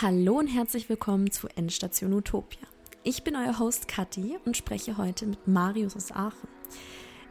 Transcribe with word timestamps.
Hallo 0.00 0.38
und 0.38 0.46
herzlich 0.46 0.88
willkommen 0.88 1.32
zu 1.32 1.48
Endstation 1.56 2.12
Utopia. 2.12 2.68
Ich 3.02 3.24
bin 3.24 3.34
euer 3.34 3.58
Host 3.58 3.88
Kathi 3.88 4.38
und 4.44 4.56
spreche 4.56 4.96
heute 4.96 5.26
mit 5.26 5.48
Marius 5.48 5.96
aus 5.96 6.12
Aachen. 6.12 6.48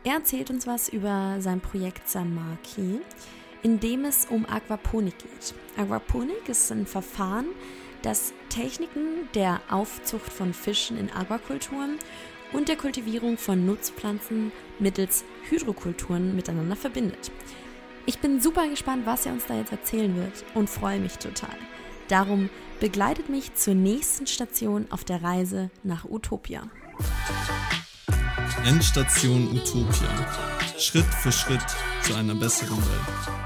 Er 0.04 0.16
erzählt 0.16 0.50
uns 0.50 0.68
was 0.68 0.90
über 0.90 1.38
sein 1.40 1.62
Projekt 1.62 2.10
Samaki, 2.10 3.00
in 3.64 3.80
dem 3.80 4.04
es 4.04 4.26
um 4.26 4.46
Aquaponik 4.46 5.18
geht. 5.18 5.54
Aquaponik 5.78 6.50
ist 6.50 6.70
ein 6.74 6.86
Verfahren, 6.86 7.46
das 8.02 8.34
Techniken 8.50 9.30
der 9.34 9.62
Aufzucht 9.70 10.30
von 10.30 10.54
Fischen 10.54 10.98
in 10.98 11.10
Aquakulturen 11.10 11.98
und 12.52 12.68
der 12.68 12.76
Kultivierung 12.76 13.38
von 13.38 13.66
Nutzpflanzen 13.66 14.52
mittels 14.78 15.24
Hydrokulturen 15.50 16.36
miteinander 16.36 16.76
verbindet. 16.76 17.32
Ich 18.06 18.20
bin 18.20 18.42
super 18.42 18.68
gespannt, 18.68 19.06
was 19.06 19.26
er 19.26 19.32
uns 19.32 19.46
da 19.46 19.56
jetzt 19.56 19.72
erzählen 19.72 20.14
wird 20.18 20.44
und 20.54 20.70
freue 20.70 21.00
mich 21.00 21.18
total. 21.18 21.56
Darum 22.08 22.50
begleitet 22.80 23.28
mich 23.28 23.54
zur 23.56 23.74
nächsten 23.74 24.28
Station 24.28 24.88
auf 24.92 25.04
der 25.04 25.24
Reise 25.24 25.70
nach 25.84 26.06
Utopia. 26.06 26.64
Endstation 28.66 29.50
Utopia. 29.52 30.10
Schritt 30.78 31.06
für 31.06 31.32
Schritt 31.32 31.66
zu 32.04 32.16
einer 32.16 32.36
besseren 32.36 32.78
Welt. 32.78 33.38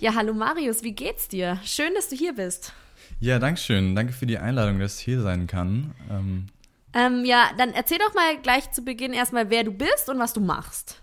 Ja, 0.00 0.14
hallo 0.14 0.34
Marius, 0.34 0.82
wie 0.82 0.92
geht's 0.92 1.28
dir? 1.28 1.60
Schön, 1.64 1.94
dass 1.94 2.08
du 2.08 2.16
hier 2.16 2.34
bist. 2.34 2.72
Ja, 3.20 3.38
danke 3.38 3.60
schön. 3.60 3.94
Danke 3.94 4.12
für 4.12 4.26
die 4.26 4.38
Einladung, 4.38 4.80
dass 4.80 4.98
ich 4.98 5.04
hier 5.04 5.20
sein 5.20 5.46
kann. 5.46 5.94
Ähm, 6.10 6.46
ähm, 6.94 7.24
ja, 7.24 7.50
dann 7.58 7.72
erzähl 7.72 7.98
doch 7.98 8.14
mal 8.14 8.38
gleich 8.42 8.70
zu 8.72 8.82
Beginn 8.82 9.12
erstmal, 9.12 9.50
wer 9.50 9.64
du 9.64 9.72
bist 9.72 10.08
und 10.08 10.18
was 10.18 10.32
du 10.32 10.40
machst. 10.40 11.02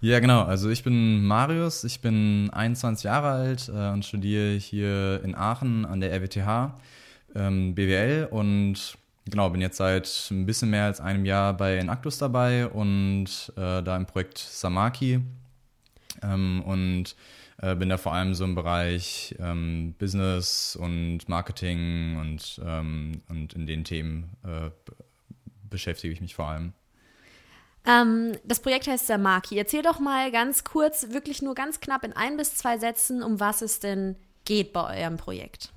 Ja, 0.00 0.18
genau. 0.18 0.42
Also 0.42 0.70
ich 0.70 0.82
bin 0.82 1.24
Marius, 1.26 1.84
ich 1.84 2.00
bin 2.00 2.48
21 2.52 3.04
Jahre 3.04 3.28
alt 3.28 3.68
äh, 3.68 3.90
und 3.90 4.04
studiere 4.04 4.56
hier 4.56 5.20
in 5.22 5.34
Aachen 5.34 5.84
an 5.84 6.00
der 6.00 6.12
RWTH 6.12 6.78
ähm, 7.34 7.74
BWL 7.74 8.28
und 8.30 8.96
genau, 9.26 9.50
bin 9.50 9.60
jetzt 9.60 9.76
seit 9.76 10.28
ein 10.30 10.46
bisschen 10.46 10.70
mehr 10.70 10.84
als 10.86 11.00
einem 11.00 11.26
Jahr 11.26 11.54
bei 11.54 11.76
Enactus 11.76 12.16
dabei 12.16 12.66
und 12.66 13.52
äh, 13.56 13.82
da 13.82 13.96
im 13.96 14.06
Projekt 14.06 14.38
Samaki 14.38 15.20
ähm, 16.22 16.62
und 16.64 17.14
äh, 17.58 17.76
bin 17.76 17.90
da 17.90 17.98
vor 17.98 18.14
allem 18.14 18.34
so 18.34 18.44
im 18.44 18.54
Bereich 18.54 19.34
ähm, 19.38 19.94
Business 19.98 20.76
und 20.76 21.28
Marketing 21.28 22.16
und, 22.18 22.60
ähm, 22.64 23.20
und 23.28 23.52
in 23.52 23.66
den 23.66 23.84
Themen 23.84 24.30
äh, 24.44 24.70
beschäftige 25.70 26.12
ich 26.12 26.20
mich 26.20 26.34
vor 26.34 26.48
allem. 26.48 26.72
Ähm, 27.86 28.32
das 28.44 28.60
Projekt 28.60 28.86
heißt 28.86 29.06
Samaki. 29.06 29.56
Erzähl 29.56 29.82
doch 29.82 30.00
mal 30.00 30.30
ganz 30.30 30.64
kurz, 30.64 31.10
wirklich 31.10 31.40
nur 31.42 31.54
ganz 31.54 31.80
knapp 31.80 32.04
in 32.04 32.12
ein 32.12 32.36
bis 32.36 32.54
zwei 32.54 32.78
Sätzen, 32.78 33.22
um 33.22 33.40
was 33.40 33.62
es 33.62 33.80
denn 33.80 34.16
geht 34.44 34.72
bei 34.72 35.02
eurem 35.02 35.16
Projekt. 35.16 35.72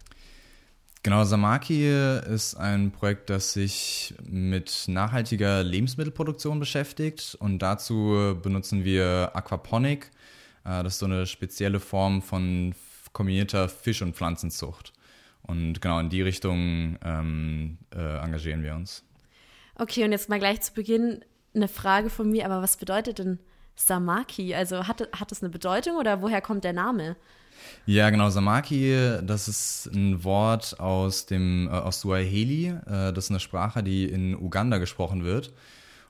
Genau, 1.03 1.25
Samaki 1.25 1.89
ist 2.33 2.55
ein 2.55 2.91
Projekt, 2.91 3.29
das 3.29 3.53
sich 3.53 4.15
mit 4.23 4.85
nachhaltiger 4.87 5.61
Lebensmittelproduktion 5.61 6.59
beschäftigt 6.59 7.35
und 7.39 7.59
dazu 7.59 8.37
benutzen 8.41 8.85
wir 8.85 9.31
Aquaponik. 9.33 10.11
Äh, 10.63 10.83
das 10.83 10.93
ist 10.93 10.99
so 10.99 11.05
eine 11.05 11.25
spezielle 11.25 11.79
Form 11.79 12.21
von 12.21 12.73
kombinierter 13.11 13.69
Fisch- 13.69 14.01
und 14.01 14.15
Pflanzenzucht. 14.15 14.93
Und 15.41 15.81
genau 15.81 15.99
in 15.99 16.09
die 16.09 16.21
Richtung 16.21 16.97
ähm, 17.03 17.77
äh, 17.93 18.17
engagieren 18.23 18.63
wir 18.63 18.73
uns. 18.75 19.03
Okay, 19.83 20.05
und 20.05 20.13
jetzt 20.13 20.29
mal 20.29 20.39
gleich 20.39 20.61
zu 20.61 20.71
Beginn 20.71 21.25
eine 21.53 21.67
Frage 21.67 22.09
von 22.09 22.29
mir, 22.29 22.45
aber 22.45 22.61
was 22.61 22.77
bedeutet 22.77 23.19
denn 23.19 23.39
Samaki? 23.75 24.55
Also 24.55 24.87
hat, 24.87 25.01
hat 25.11 25.29
das 25.29 25.43
eine 25.43 25.49
Bedeutung 25.49 25.97
oder 25.97 26.21
woher 26.21 26.39
kommt 26.39 26.63
der 26.63 26.71
Name? 26.71 27.17
Ja, 27.85 28.09
genau, 28.09 28.29
Samaki, 28.29 28.95
das 29.23 29.49
ist 29.49 29.89
ein 29.93 30.23
Wort 30.23 30.79
aus 30.79 31.25
dem 31.25 31.67
äh, 31.67 31.71
aus 31.71 31.99
Swahili. 31.99 32.67
Äh, 32.67 33.11
das 33.11 33.25
ist 33.25 33.31
eine 33.31 33.41
Sprache, 33.41 33.83
die 33.83 34.05
in 34.05 34.35
Uganda 34.35 34.77
gesprochen 34.77 35.25
wird. 35.25 35.51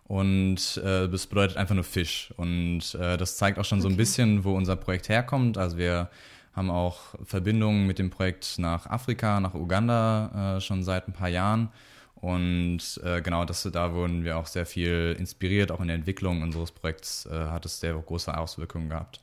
Und 0.03 0.78
äh, 0.78 1.09
das 1.09 1.25
bedeutet 1.25 1.57
einfach 1.57 1.73
nur 1.73 1.84
Fisch. 1.84 2.31
Und 2.38 2.94
äh, 2.94 3.17
das 3.17 3.38
zeigt 3.38 3.57
auch 3.57 3.66
schon 3.66 3.81
so 3.81 3.88
ein 3.88 3.97
bisschen, 3.97 4.44
wo 4.44 4.55
unser 4.55 4.75
Projekt 4.75 5.09
herkommt. 5.09 5.57
Also 5.57 5.79
wir 5.79 6.11
haben 6.55 6.69
auch 6.69 7.16
Verbindungen 7.23 7.88
mit 7.88 7.97
dem 7.97 8.11
Projekt 8.11 8.59
nach 8.59 8.85
Afrika, 8.85 9.40
nach 9.40 9.55
Uganda 9.55 10.57
äh, 10.57 10.61
schon 10.61 10.84
seit 10.84 11.07
ein 11.07 11.13
paar 11.13 11.29
Jahren. 11.29 11.69
Und 12.23 13.01
äh, 13.03 13.22
genau, 13.22 13.44
das, 13.44 13.63
da 13.69 13.94
wurden 13.94 14.23
wir 14.23 14.38
auch 14.38 14.47
sehr 14.47 14.66
viel 14.66 15.13
inspiriert, 15.19 15.73
auch 15.73 15.81
in 15.81 15.88
der 15.88 15.97
Entwicklung 15.97 16.41
unseres 16.41 16.72
Projekts 16.72 17.25
äh, 17.25 17.47
hat 17.47 17.66
es 17.66 17.81
sehr 17.81 17.95
große 17.95 18.38
Auswirkungen 18.38 18.88
gehabt. 18.88 19.19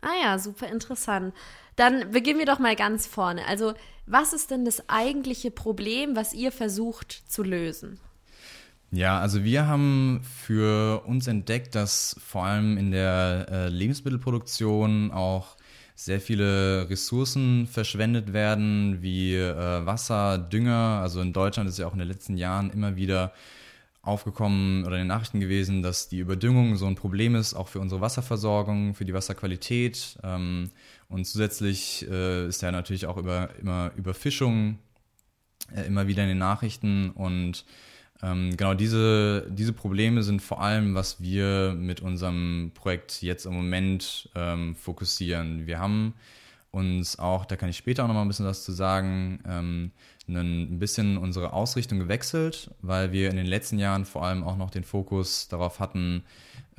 Ah 0.00 0.14
ja, 0.22 0.38
super 0.38 0.66
interessant. 0.68 1.34
Dann 1.76 2.10
beginnen 2.10 2.38
wir 2.38 2.46
doch 2.46 2.58
mal 2.58 2.74
ganz 2.74 3.06
vorne. 3.06 3.46
Also, 3.46 3.74
was 4.06 4.32
ist 4.32 4.50
denn 4.50 4.64
das 4.64 4.88
eigentliche 4.88 5.50
Problem, 5.50 6.16
was 6.16 6.32
ihr 6.32 6.52
versucht 6.52 7.22
zu 7.30 7.42
lösen? 7.42 8.00
Ja, 8.90 9.20
also 9.20 9.44
wir 9.44 9.66
haben 9.66 10.22
für 10.22 11.04
uns 11.04 11.26
entdeckt, 11.26 11.74
dass 11.74 12.16
vor 12.26 12.44
allem 12.44 12.78
in 12.78 12.92
der 12.92 13.46
äh, 13.50 13.68
Lebensmittelproduktion 13.68 15.10
auch 15.12 15.58
sehr 15.94 16.20
viele 16.20 16.88
Ressourcen 16.88 17.66
verschwendet 17.66 18.32
werden, 18.32 19.02
wie 19.02 19.34
äh, 19.34 19.86
Wasser, 19.86 20.38
Dünger. 20.38 21.00
Also 21.02 21.20
in 21.20 21.32
Deutschland 21.32 21.68
ist 21.68 21.78
ja 21.78 21.86
auch 21.86 21.92
in 21.92 21.98
den 21.98 22.08
letzten 22.08 22.36
Jahren 22.36 22.70
immer 22.70 22.96
wieder 22.96 23.32
aufgekommen 24.02 24.84
oder 24.84 24.96
in 24.96 25.02
den 25.02 25.08
Nachrichten 25.08 25.38
gewesen, 25.38 25.82
dass 25.82 26.08
die 26.08 26.18
Überdüngung 26.18 26.76
so 26.76 26.86
ein 26.86 26.96
Problem 26.96 27.36
ist, 27.36 27.54
auch 27.54 27.68
für 27.68 27.78
unsere 27.78 28.00
Wasserversorgung, 28.00 28.94
für 28.94 29.04
die 29.04 29.14
Wasserqualität. 29.14 30.18
Ähm, 30.24 30.70
und 31.08 31.24
zusätzlich 31.24 32.08
äh, 32.10 32.48
ist 32.48 32.62
ja 32.62 32.72
natürlich 32.72 33.06
auch 33.06 33.16
über, 33.16 33.50
immer 33.60 33.92
Überfischung 33.96 34.78
äh, 35.74 35.86
immer 35.86 36.06
wieder 36.08 36.22
in 36.22 36.30
den 36.30 36.38
Nachrichten 36.38 37.10
und 37.10 37.64
ähm, 38.22 38.56
genau 38.56 38.74
diese, 38.74 39.46
diese 39.50 39.72
Probleme 39.72 40.22
sind 40.22 40.40
vor 40.40 40.62
allem, 40.62 40.94
was 40.94 41.20
wir 41.20 41.74
mit 41.76 42.00
unserem 42.00 42.70
Projekt 42.74 43.22
jetzt 43.22 43.46
im 43.46 43.54
Moment 43.54 44.30
ähm, 44.34 44.76
fokussieren. 44.76 45.66
Wir 45.66 45.80
haben 45.80 46.14
uns 46.70 47.18
auch, 47.18 47.44
da 47.44 47.56
kann 47.56 47.68
ich 47.68 47.76
später 47.76 48.04
auch 48.04 48.08
noch 48.08 48.14
mal 48.14 48.22
ein 48.22 48.28
bisschen 48.28 48.46
was 48.46 48.64
zu 48.64 48.72
sagen, 48.72 49.40
ähm, 49.46 49.90
ein 50.28 50.78
bisschen 50.78 51.18
unsere 51.18 51.52
Ausrichtung 51.52 51.98
gewechselt, 51.98 52.70
weil 52.80 53.12
wir 53.12 53.28
in 53.28 53.36
den 53.36 53.46
letzten 53.46 53.78
Jahren 53.78 54.04
vor 54.04 54.24
allem 54.24 54.44
auch 54.44 54.56
noch 54.56 54.70
den 54.70 54.84
Fokus 54.84 55.48
darauf 55.48 55.80
hatten, 55.80 56.22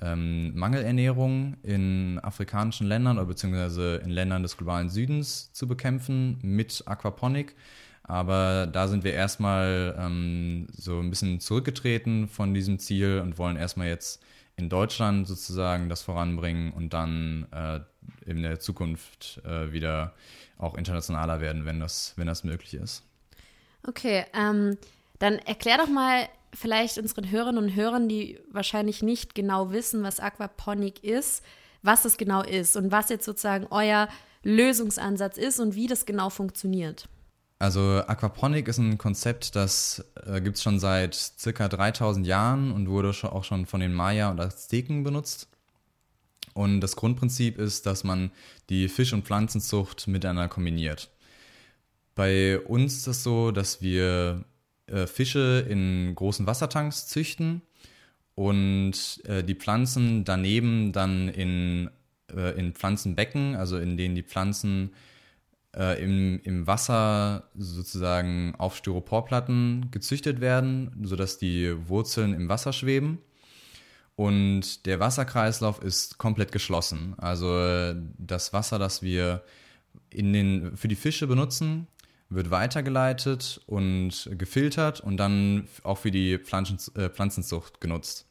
ähm, 0.02 0.56
Mangelernährung 0.56 1.58
in 1.62 2.20
afrikanischen 2.20 2.88
Ländern 2.88 3.18
oder 3.18 3.28
beziehungsweise 3.28 3.98
in 3.98 4.10
Ländern 4.10 4.44
des 4.44 4.58
globalen 4.58 4.90
Südens 4.90 5.52
zu 5.52 5.68
bekämpfen 5.68 6.40
mit 6.42 6.84
Aquaponik. 6.86 7.56
Aber 8.04 8.68
da 8.68 8.88
sind 8.88 9.04
wir 9.04 9.14
erstmal 9.14 9.96
ähm, 9.98 10.68
so 10.76 11.00
ein 11.00 11.10
bisschen 11.10 11.40
zurückgetreten 11.40 12.28
von 12.28 12.54
diesem 12.54 12.80
Ziel 12.80 13.20
und 13.20 13.38
wollen 13.38 13.56
erstmal 13.56 13.88
jetzt 13.88 14.22
in 14.56 14.70
Deutschland 14.70 15.28
sozusagen 15.28 15.90
das 15.90 16.04
voranbringen 16.04 16.74
und 16.74 16.94
dann 16.94 17.48
äh, 17.52 17.80
in 18.26 18.44
der 18.44 18.60
Zukunft 18.60 19.42
äh, 19.46 19.72
wieder 19.72 20.14
auch 20.58 20.76
internationaler 20.76 21.42
werden, 21.42 21.66
wenn 21.66 21.80
das, 21.80 22.14
wenn 22.18 22.28
das 22.28 22.44
möglich 22.44 22.74
ist. 22.76 23.04
Okay, 23.88 24.26
ähm, 24.34 24.78
dann 25.20 25.40
erklär 25.40 25.78
doch 25.78 25.90
mal 25.90 26.28
vielleicht 26.54 26.98
unseren 26.98 27.32
Hörerinnen 27.32 27.64
und 27.64 27.76
Hörern, 27.76 28.08
die 28.08 28.40
wahrscheinlich 28.52 29.02
nicht 29.02 29.34
genau 29.36 29.72
wissen, 29.72 30.04
was 30.04 30.20
Aquaponik 30.20 31.04
ist, 31.04 31.44
was 31.82 32.06
es 32.06 32.18
genau 32.18 32.44
ist 32.44 32.78
und 32.78 32.92
was 32.92 33.10
jetzt 33.10 33.26
sozusagen 33.26 33.68
euer 33.72 34.08
Lösungsansatz 34.44 35.38
ist 35.38 35.60
und 35.60 35.76
wie 35.76 35.88
das 35.88 36.06
genau 36.06 36.30
funktioniert. 36.30 37.08
Also 37.64 38.04
Aquaponik 38.06 38.68
ist 38.68 38.78
ein 38.78 38.98
Konzept, 38.98 39.56
das 39.56 40.04
äh, 40.26 40.42
gibt 40.42 40.58
es 40.58 40.64
schon 40.64 40.82
seit 40.82 41.16
circa 41.16 41.70
3000 41.70 42.28
Jahren 42.28 42.74
und 42.74 42.90
wurde 42.90 43.12
auch 43.24 43.46
schon 43.46 43.68
von 43.68 43.80
den 43.80 43.94
Maya 43.94 44.30
und 44.32 44.42
Azteken 44.42 45.06
benutzt. 45.06 45.48
Und 46.54 46.82
das 46.82 46.98
Grundprinzip 46.98 47.58
ist, 47.58 47.86
dass 47.86 48.04
man 48.04 48.32
die 48.70 48.90
Fisch- 48.90 49.14
und 49.14 49.24
Pflanzenzucht 49.24 50.10
miteinander 50.10 50.50
kombiniert. 50.50 51.10
Bei 52.16 52.60
uns 52.60 52.98
ist 52.98 53.08
es 53.08 53.24
so, 53.24 53.52
dass 53.52 53.82
wir 53.82 54.44
äh, 54.88 55.08
Fische 55.08 55.66
in 55.70 56.16
großen 56.16 56.46
Wassertanks 56.46 57.08
züchten 57.08 57.62
und 58.36 59.22
äh, 59.24 59.42
die 59.42 59.56
Pflanzen 59.56 60.26
daneben 60.26 60.92
dann 60.92 61.30
in, 61.30 61.90
äh, 62.36 62.60
in 62.60 62.74
Pflanzenbecken, 62.74 63.56
also 63.56 63.78
in 63.78 63.96
denen 63.96 64.16
die 64.16 64.24
Pflanzen 64.24 64.92
äh, 65.76 66.02
im, 66.04 66.40
im 66.44 66.68
Wasser 66.68 67.50
sozusagen 67.56 68.54
auf 68.58 68.76
Styroporplatten 68.76 69.90
gezüchtet 69.92 70.42
werden, 70.42 70.92
sodass 71.04 71.38
die 71.38 71.74
Wurzeln 71.88 72.34
im 72.34 72.50
Wasser 72.50 72.74
schweben. 72.74 73.20
Und 74.16 74.86
der 74.86 75.00
Wasserkreislauf 75.00 75.82
ist 75.82 76.20
komplett 76.20 76.52
geschlossen. 76.52 77.16
Also 77.18 77.94
das 78.18 78.54
Wasser, 78.54 78.78
das 78.78 79.02
wir 79.02 79.44
in 80.10 80.34
den, 80.34 80.78
für 80.78 80.88
die 80.88 80.96
Fische 80.96 81.26
benutzen, 81.26 81.88
wird 82.30 82.52
weitergeleitet 82.52 83.62
und 83.66 84.30
gefiltert 84.32 85.02
und 85.02 85.18
dann 85.18 85.68
auch 85.84 85.98
für 85.98 86.12
die 86.12 86.38
Pflanzen, 86.38 86.78
äh, 86.96 87.10
Pflanzenzucht 87.10 87.82
genutzt. 87.82 88.26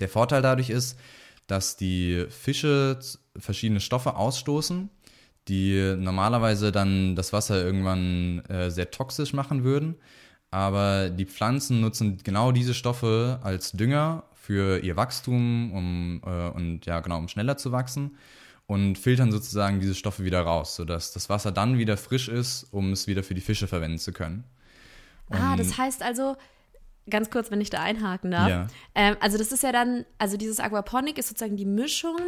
Der 0.00 0.08
Vorteil 0.08 0.42
dadurch 0.42 0.70
ist, 0.70 0.98
dass 1.46 1.76
die 1.76 2.26
Fische 2.28 2.98
verschiedene 3.36 3.80
Stoffe 3.80 4.16
ausstoßen, 4.16 4.90
die 5.48 5.94
normalerweise 5.98 6.72
dann 6.72 7.16
das 7.16 7.32
Wasser 7.32 7.62
irgendwann 7.62 8.44
äh, 8.46 8.70
sehr 8.70 8.90
toxisch 8.90 9.32
machen 9.32 9.64
würden. 9.64 9.96
Aber 10.50 11.10
die 11.10 11.26
Pflanzen 11.26 11.80
nutzen 11.80 12.18
genau 12.22 12.52
diese 12.52 12.74
Stoffe 12.74 13.40
als 13.42 13.72
Dünger 13.72 14.24
für 14.34 14.78
ihr 14.82 14.96
Wachstum 14.96 15.72
um, 15.72 16.22
äh, 16.24 16.48
und 16.50 16.86
ja 16.86 17.00
genau 17.00 17.18
um 17.18 17.28
schneller 17.28 17.56
zu 17.56 17.72
wachsen 17.72 18.16
und 18.66 18.96
filtern 18.96 19.30
sozusagen 19.30 19.80
diese 19.80 19.94
Stoffe 19.94 20.24
wieder 20.24 20.42
raus, 20.42 20.76
sodass 20.76 21.12
das 21.12 21.28
Wasser 21.28 21.52
dann 21.52 21.78
wieder 21.78 21.96
frisch 21.96 22.28
ist, 22.28 22.66
um 22.72 22.92
es 22.92 23.06
wieder 23.06 23.22
für 23.22 23.34
die 23.34 23.40
Fische 23.40 23.66
verwenden 23.66 23.98
zu 23.98 24.12
können. 24.12 24.44
Und 25.28 25.38
ah, 25.38 25.56
das 25.56 25.76
heißt 25.76 26.02
also, 26.02 26.36
ganz 27.08 27.30
kurz, 27.30 27.50
wenn 27.50 27.60
ich 27.60 27.70
da 27.70 27.82
einhaken 27.82 28.30
darf. 28.30 28.48
Ja. 28.48 28.66
Ähm, 28.94 29.16
also 29.20 29.38
das 29.38 29.52
ist 29.52 29.62
ja 29.62 29.72
dann, 29.72 30.04
also 30.18 30.36
dieses 30.36 30.60
Aquaponik 30.60 31.18
ist 31.18 31.28
sozusagen 31.28 31.56
die 31.56 31.66
Mischung 31.66 32.18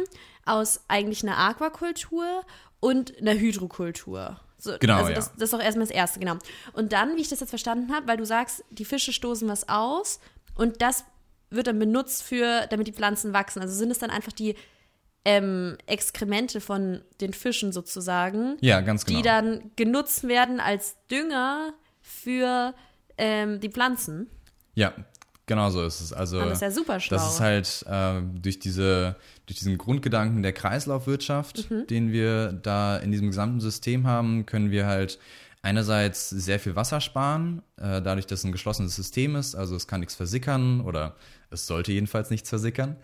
aus 0.45 0.81
eigentlich 0.87 1.23
einer 1.23 1.37
Aquakultur 1.37 2.43
und 2.79 3.17
einer 3.19 3.33
Hydrokultur. 3.33 4.39
So, 4.57 4.73
genau, 4.79 4.97
also 4.97 5.09
ja. 5.09 5.15
das, 5.15 5.33
das 5.35 5.49
ist 5.49 5.53
auch 5.53 5.63
erstmal 5.63 5.87
das 5.87 5.95
Erste, 5.95 6.19
genau. 6.19 6.37
Und 6.73 6.91
dann, 6.91 7.15
wie 7.15 7.21
ich 7.21 7.29
das 7.29 7.39
jetzt 7.39 7.49
verstanden 7.49 7.93
habe, 7.93 8.07
weil 8.07 8.17
du 8.17 8.25
sagst, 8.25 8.63
die 8.71 8.85
Fische 8.85 9.13
stoßen 9.13 9.47
was 9.47 9.69
aus 9.69 10.19
und 10.55 10.81
das 10.81 11.05
wird 11.49 11.67
dann 11.67 11.79
benutzt 11.79 12.23
für, 12.23 12.67
damit 12.69 12.87
die 12.87 12.93
Pflanzen 12.93 13.33
wachsen. 13.33 13.61
Also 13.61 13.73
sind 13.73 13.89
es 13.89 13.99
dann 13.99 14.11
einfach 14.11 14.33
die 14.33 14.55
ähm, 15.25 15.77
Exkremente 15.85 16.61
von 16.61 17.01
den 17.21 17.33
Fischen 17.33 17.71
sozusagen, 17.71 18.57
ja, 18.61 18.81
ganz 18.81 19.05
genau. 19.05 19.17
die 19.17 19.23
dann 19.23 19.71
genutzt 19.75 20.27
werden 20.27 20.59
als 20.59 20.97
Dünger 21.09 21.73
für 22.01 22.73
ähm, 23.17 23.59
die 23.59 23.69
Pflanzen. 23.69 24.29
Ja, 24.75 24.93
genau 25.45 25.69
so 25.69 25.83
ist 25.83 26.01
es. 26.01 26.13
Also, 26.13 26.39
das 26.39 26.53
ist 26.53 26.61
ja 26.61 26.71
super 26.71 26.99
schlau. 26.99 27.17
Das 27.17 27.33
ist 27.33 27.39
halt 27.39 27.85
äh, 27.87 28.21
durch, 28.41 28.59
diese, 28.59 29.15
durch 29.45 29.57
diesen 29.59 29.77
Grundgedanken 29.77 30.43
der 30.43 30.53
Kreislaufwirtschaft, 30.53 31.69
mhm. 31.69 31.87
den 31.87 32.11
wir 32.11 32.53
da 32.53 32.97
in 32.97 33.11
diesem 33.11 33.27
gesamten 33.27 33.59
System 33.59 34.07
haben, 34.07 34.45
können 34.45 34.71
wir 34.71 34.87
halt 34.87 35.19
einerseits 35.61 36.29
sehr 36.29 36.59
viel 36.59 36.75
Wasser 36.75 37.01
sparen, 37.01 37.61
äh, 37.77 38.01
dadurch, 38.01 38.25
dass 38.25 38.39
es 38.39 38.45
ein 38.45 38.51
geschlossenes 38.51 38.95
System 38.95 39.35
ist. 39.35 39.55
Also 39.55 39.75
es 39.75 39.87
kann 39.87 39.99
nichts 39.99 40.15
versickern 40.15 40.81
oder 40.81 41.15
es 41.51 41.67
sollte 41.67 41.91
jedenfalls 41.91 42.29
nichts 42.29 42.49
versickern. 42.49 42.95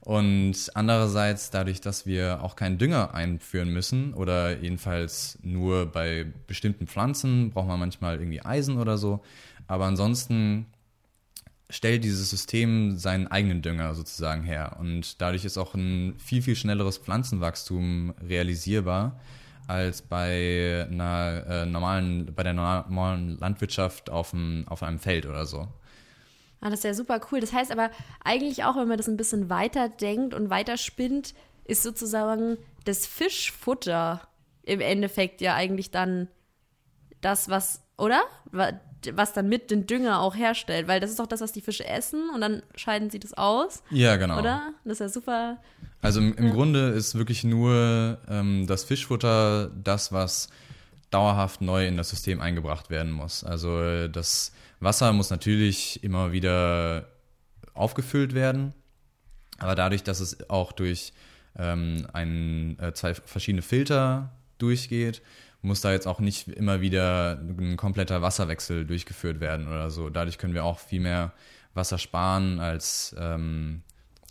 Und 0.00 0.70
andererseits 0.74 1.50
dadurch, 1.50 1.80
dass 1.80 2.06
wir 2.06 2.42
auch 2.42 2.56
keinen 2.56 2.78
Dünger 2.78 3.14
einführen 3.14 3.68
müssen 3.68 4.14
oder 4.14 4.58
jedenfalls 4.58 5.38
nur 5.42 5.86
bei 5.86 6.26
bestimmten 6.46 6.88
Pflanzen 6.88 7.50
braucht 7.50 7.68
man 7.68 7.78
manchmal 7.78 8.18
irgendwie 8.18 8.42
Eisen 8.42 8.78
oder 8.78 8.98
so. 8.98 9.22
Aber 9.68 9.84
ansonsten 9.84 10.66
stellt 11.70 12.04
dieses 12.04 12.30
System 12.30 12.98
seinen 12.98 13.28
eigenen 13.28 13.62
Dünger 13.62 13.94
sozusagen 13.94 14.42
her. 14.42 14.76
Und 14.78 15.20
dadurch 15.20 15.44
ist 15.44 15.56
auch 15.56 15.74
ein 15.74 16.14
viel, 16.18 16.42
viel 16.42 16.56
schnelleres 16.56 16.98
Pflanzenwachstum 16.98 18.14
realisierbar 18.20 19.18
als 19.66 20.02
bei 20.02 20.86
einer 20.90 21.44
äh, 21.48 21.66
normalen, 21.66 22.34
bei 22.34 22.42
der 22.42 22.54
normalen 22.54 23.38
Landwirtschaft 23.38 24.10
auf, 24.10 24.30
dem, 24.30 24.64
auf 24.66 24.82
einem 24.82 24.98
Feld 24.98 25.26
oder 25.26 25.46
so. 25.46 25.68
Ah, 26.60 26.68
das 26.68 26.80
ist 26.80 26.84
ja 26.84 26.94
super 26.94 27.20
cool. 27.30 27.40
Das 27.40 27.52
heißt 27.52 27.70
aber 27.70 27.90
eigentlich 28.22 28.64
auch, 28.64 28.76
wenn 28.76 28.88
man 28.88 28.98
das 28.98 29.08
ein 29.08 29.16
bisschen 29.16 29.48
weiter 29.48 29.88
denkt 29.88 30.34
und 30.34 30.50
weiter 30.50 30.76
spinnt, 30.76 31.34
ist 31.64 31.82
sozusagen 31.82 32.58
das 32.84 33.06
Fischfutter 33.06 34.20
im 34.62 34.80
Endeffekt 34.80 35.40
ja 35.40 35.54
eigentlich 35.54 35.90
dann 35.90 36.28
das, 37.20 37.48
was, 37.48 37.82
oder? 37.96 38.22
Was 39.14 39.32
dann 39.32 39.48
mit 39.48 39.70
den 39.70 39.86
Dünger 39.86 40.20
auch 40.20 40.36
herstellt, 40.36 40.88
weil 40.88 41.00
das 41.00 41.10
ist 41.10 41.18
doch 41.18 41.26
das, 41.26 41.40
was 41.40 41.52
die 41.52 41.60
Fische 41.60 41.86
essen 41.86 42.28
und 42.34 42.40
dann 42.40 42.62
scheiden 42.74 43.10
sie 43.10 43.18
das 43.18 43.34
aus. 43.34 43.82
Ja, 43.90 44.16
genau. 44.16 44.38
Oder? 44.38 44.72
Das 44.84 44.94
ist 44.94 45.00
ja 45.00 45.08
super. 45.08 45.58
Also 46.02 46.20
im, 46.20 46.34
im 46.36 46.48
ja. 46.48 46.52
Grunde 46.52 46.88
ist 46.88 47.14
wirklich 47.14 47.44
nur 47.44 48.18
ähm, 48.28 48.66
das 48.66 48.84
Fischfutter 48.84 49.70
das, 49.82 50.12
was 50.12 50.48
dauerhaft 51.10 51.60
neu 51.60 51.86
in 51.86 51.96
das 51.96 52.10
System 52.10 52.40
eingebracht 52.40 52.90
werden 52.90 53.12
muss. 53.12 53.44
Also 53.44 54.08
das 54.08 54.52
Wasser 54.80 55.12
muss 55.12 55.30
natürlich 55.30 56.02
immer 56.04 56.32
wieder 56.32 57.08
aufgefüllt 57.74 58.34
werden, 58.34 58.74
aber 59.58 59.74
dadurch, 59.74 60.02
dass 60.02 60.20
es 60.20 60.48
auch 60.48 60.72
durch 60.72 61.12
ähm, 61.58 62.06
ein, 62.12 62.78
äh, 62.78 62.92
zwei 62.94 63.14
verschiedene 63.14 63.62
Filter 63.62 64.32
durchgeht, 64.58 65.22
muss 65.62 65.80
da 65.80 65.92
jetzt 65.92 66.06
auch 66.06 66.20
nicht 66.20 66.48
immer 66.48 66.80
wieder 66.80 67.38
ein 67.40 67.76
kompletter 67.76 68.22
Wasserwechsel 68.22 68.86
durchgeführt 68.86 69.40
werden 69.40 69.68
oder 69.68 69.90
so. 69.90 70.10
Dadurch 70.10 70.38
können 70.38 70.54
wir 70.54 70.64
auch 70.64 70.78
viel 70.78 71.00
mehr 71.00 71.32
Wasser 71.74 71.98
sparen 71.98 72.58
als 72.58 73.14
ähm, 73.18 73.82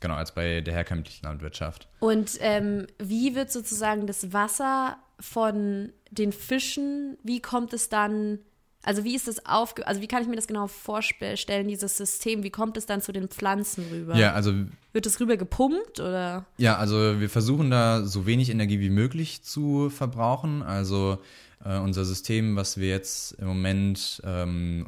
genau 0.01 0.15
als 0.15 0.33
bei 0.33 0.61
der 0.61 0.73
herkömmlichen 0.73 1.25
Landwirtschaft. 1.25 1.87
Und 1.99 2.37
ähm, 2.39 2.87
wie 2.97 3.35
wird 3.35 3.51
sozusagen 3.51 4.07
das 4.07 4.33
Wasser 4.33 4.97
von 5.19 5.91
den 6.11 6.31
Fischen, 6.31 7.17
wie 7.23 7.41
kommt 7.41 7.73
es 7.73 7.89
dann 7.89 8.39
also 8.83 9.03
wie 9.03 9.15
ist 9.15 9.27
das 9.27 9.45
aufge 9.45 9.85
also 9.85 10.01
wie 10.01 10.07
kann 10.07 10.21
ich 10.21 10.29
mir 10.29 10.35
das 10.35 10.47
genau 10.47 10.67
vorstellen, 10.67 11.67
dieses 11.67 11.97
System? 11.97 12.43
Wie 12.43 12.49
kommt 12.49 12.77
es 12.77 12.85
dann 12.85 13.01
zu 13.01 13.11
den 13.11 13.27
Pflanzen 13.27 13.85
rüber? 13.91 14.15
Ja, 14.15 14.33
also 14.33 14.53
wird 14.93 15.05
es 15.05 15.19
rüber 15.19 15.37
gepumpt 15.37 15.99
oder? 15.99 16.45
Ja, 16.57 16.77
also 16.77 17.19
wir 17.19 17.29
versuchen 17.29 17.69
da 17.69 18.03
so 18.03 18.25
wenig 18.25 18.49
Energie 18.49 18.79
wie 18.79 18.89
möglich 18.89 19.43
zu 19.43 19.89
verbrauchen. 19.89 20.63
Also 20.63 21.19
äh, 21.63 21.77
unser 21.77 22.05
System, 22.05 22.55
was 22.55 22.77
wir 22.77 22.87
jetzt 22.87 23.33
im 23.33 23.47
Moment 23.47 24.21
ähm, 24.23 24.87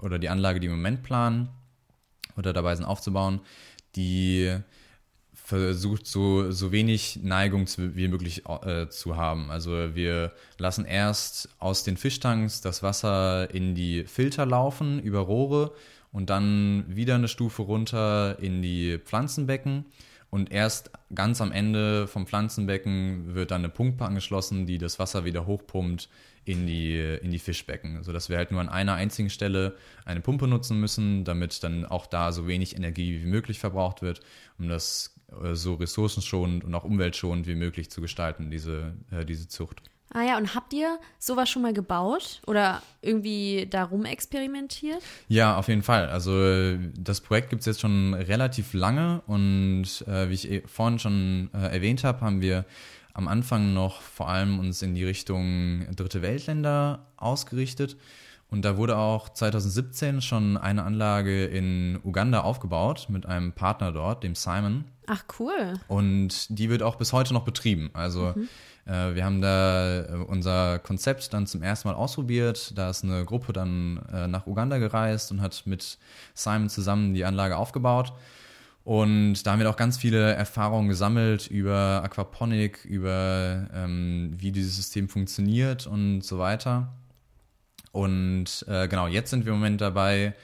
oder 0.00 0.18
die 0.18 0.28
Anlage, 0.28 0.60
die 0.60 0.68
wir 0.68 0.74
im 0.74 0.78
Moment 0.78 1.02
planen 1.02 1.48
oder 2.36 2.52
dabei 2.52 2.76
sind 2.76 2.84
aufzubauen, 2.84 3.40
die 3.96 4.56
versucht, 5.44 6.06
so, 6.06 6.50
so 6.50 6.72
wenig 6.72 7.20
Neigung 7.22 7.66
zu, 7.66 7.96
wie 7.96 8.08
möglich 8.08 8.44
äh, 8.46 8.88
zu 8.88 9.16
haben. 9.16 9.50
Also 9.50 9.94
wir 9.94 10.32
lassen 10.58 10.84
erst 10.84 11.48
aus 11.58 11.82
den 11.84 11.96
Fischtanks 11.96 12.60
das 12.60 12.82
Wasser 12.82 13.52
in 13.52 13.74
die 13.74 14.04
Filter 14.04 14.46
laufen 14.46 15.00
über 15.00 15.20
Rohre 15.20 15.72
und 16.12 16.30
dann 16.30 16.84
wieder 16.88 17.16
eine 17.16 17.28
Stufe 17.28 17.62
runter 17.62 18.38
in 18.40 18.62
die 18.62 18.98
Pflanzenbecken. 18.98 19.86
Und 20.30 20.50
erst 20.50 20.90
ganz 21.14 21.42
am 21.42 21.52
Ende 21.52 22.06
vom 22.06 22.26
Pflanzenbecken 22.26 23.34
wird 23.34 23.50
dann 23.50 23.60
eine 23.60 23.68
Pumpe 23.68 24.06
angeschlossen, 24.06 24.64
die 24.64 24.78
das 24.78 24.98
Wasser 24.98 25.26
wieder 25.26 25.44
hochpumpt 25.46 26.08
in 26.44 26.66
die, 26.66 26.98
in 27.20 27.30
die 27.30 27.38
Fischbecken. 27.38 28.02
Sodass 28.02 28.30
wir 28.30 28.38
halt 28.38 28.50
nur 28.50 28.60
an 28.60 28.70
einer 28.70 28.94
einzigen 28.94 29.28
Stelle 29.28 29.76
eine 30.04 30.20
Pumpe 30.20 30.46
nutzen 30.46 30.80
müssen, 30.80 31.24
damit 31.24 31.62
dann 31.62 31.84
auch 31.84 32.06
da 32.06 32.32
so 32.32 32.48
wenig 32.48 32.76
Energie 32.76 33.20
wie 33.22 33.26
möglich 33.26 33.58
verbraucht 33.58 34.00
wird, 34.00 34.20
um 34.58 34.68
das 34.68 35.11
so 35.52 35.74
ressourcenschonend 35.74 36.64
und 36.64 36.74
auch 36.74 36.84
umweltschonend 36.84 37.46
wie 37.46 37.54
möglich 37.54 37.90
zu 37.90 38.00
gestalten, 38.00 38.50
diese, 38.50 38.94
äh, 39.10 39.24
diese 39.24 39.48
Zucht. 39.48 39.82
Ah 40.14 40.22
ja, 40.24 40.36
und 40.36 40.54
habt 40.54 40.74
ihr 40.74 40.98
sowas 41.18 41.48
schon 41.48 41.62
mal 41.62 41.72
gebaut 41.72 42.42
oder 42.46 42.82
irgendwie 43.00 43.66
darum 43.68 44.04
experimentiert? 44.04 45.02
Ja, 45.28 45.56
auf 45.56 45.68
jeden 45.68 45.82
Fall. 45.82 46.08
Also 46.08 46.76
das 46.98 47.22
Projekt 47.22 47.48
gibt 47.48 47.60
es 47.60 47.66
jetzt 47.66 47.80
schon 47.80 48.12
relativ 48.12 48.74
lange 48.74 49.22
und 49.26 50.04
äh, 50.06 50.28
wie 50.28 50.34
ich 50.34 50.50
eh 50.50 50.62
vorhin 50.66 50.98
schon 50.98 51.50
äh, 51.54 51.74
erwähnt 51.74 52.04
habe, 52.04 52.20
haben 52.20 52.42
wir 52.42 52.66
am 53.14 53.26
Anfang 53.26 53.72
noch 53.72 54.02
vor 54.02 54.28
allem 54.28 54.58
uns 54.58 54.82
in 54.82 54.94
die 54.94 55.04
Richtung 55.04 55.86
Dritte 55.96 56.20
Weltländer 56.20 57.06
ausgerichtet. 57.16 57.96
Und 58.52 58.66
da 58.66 58.76
wurde 58.76 58.98
auch 58.98 59.30
2017 59.30 60.20
schon 60.20 60.58
eine 60.58 60.84
Anlage 60.84 61.46
in 61.46 61.98
Uganda 62.04 62.42
aufgebaut 62.42 63.06
mit 63.08 63.24
einem 63.24 63.52
Partner 63.52 63.92
dort, 63.92 64.22
dem 64.24 64.34
Simon. 64.34 64.84
Ach 65.06 65.24
cool. 65.38 65.80
Und 65.88 66.58
die 66.58 66.68
wird 66.68 66.82
auch 66.82 66.96
bis 66.96 67.14
heute 67.14 67.32
noch 67.32 67.46
betrieben. 67.46 67.88
Also 67.94 68.34
mhm. 68.36 68.48
äh, 68.84 69.14
wir 69.14 69.24
haben 69.24 69.40
da 69.40 70.02
äh, 70.02 70.16
unser 70.26 70.78
Konzept 70.80 71.32
dann 71.32 71.46
zum 71.46 71.62
ersten 71.62 71.88
Mal 71.88 71.94
ausprobiert. 71.94 72.76
Da 72.76 72.90
ist 72.90 73.04
eine 73.04 73.24
Gruppe 73.24 73.54
dann 73.54 74.02
äh, 74.12 74.28
nach 74.28 74.46
Uganda 74.46 74.76
gereist 74.76 75.32
und 75.32 75.40
hat 75.40 75.62
mit 75.64 75.96
Simon 76.34 76.68
zusammen 76.68 77.14
die 77.14 77.24
Anlage 77.24 77.56
aufgebaut. 77.56 78.12
Und 78.84 79.46
da 79.46 79.52
haben 79.52 79.60
wir 79.60 79.70
auch 79.70 79.76
ganz 79.76 79.96
viele 79.96 80.34
Erfahrungen 80.34 80.90
gesammelt 80.90 81.46
über 81.46 82.02
Aquaponik, 82.04 82.84
über 82.84 83.66
ähm, 83.72 84.34
wie 84.36 84.52
dieses 84.52 84.76
System 84.76 85.08
funktioniert 85.08 85.86
und 85.86 86.20
so 86.20 86.38
weiter. 86.38 86.92
Und 87.92 88.64
äh, 88.68 88.88
genau, 88.88 89.06
jetzt 89.06 89.30
sind 89.30 89.44
wir 89.44 89.52
im 89.52 89.58
Moment 89.58 89.80
dabei, 89.80 90.34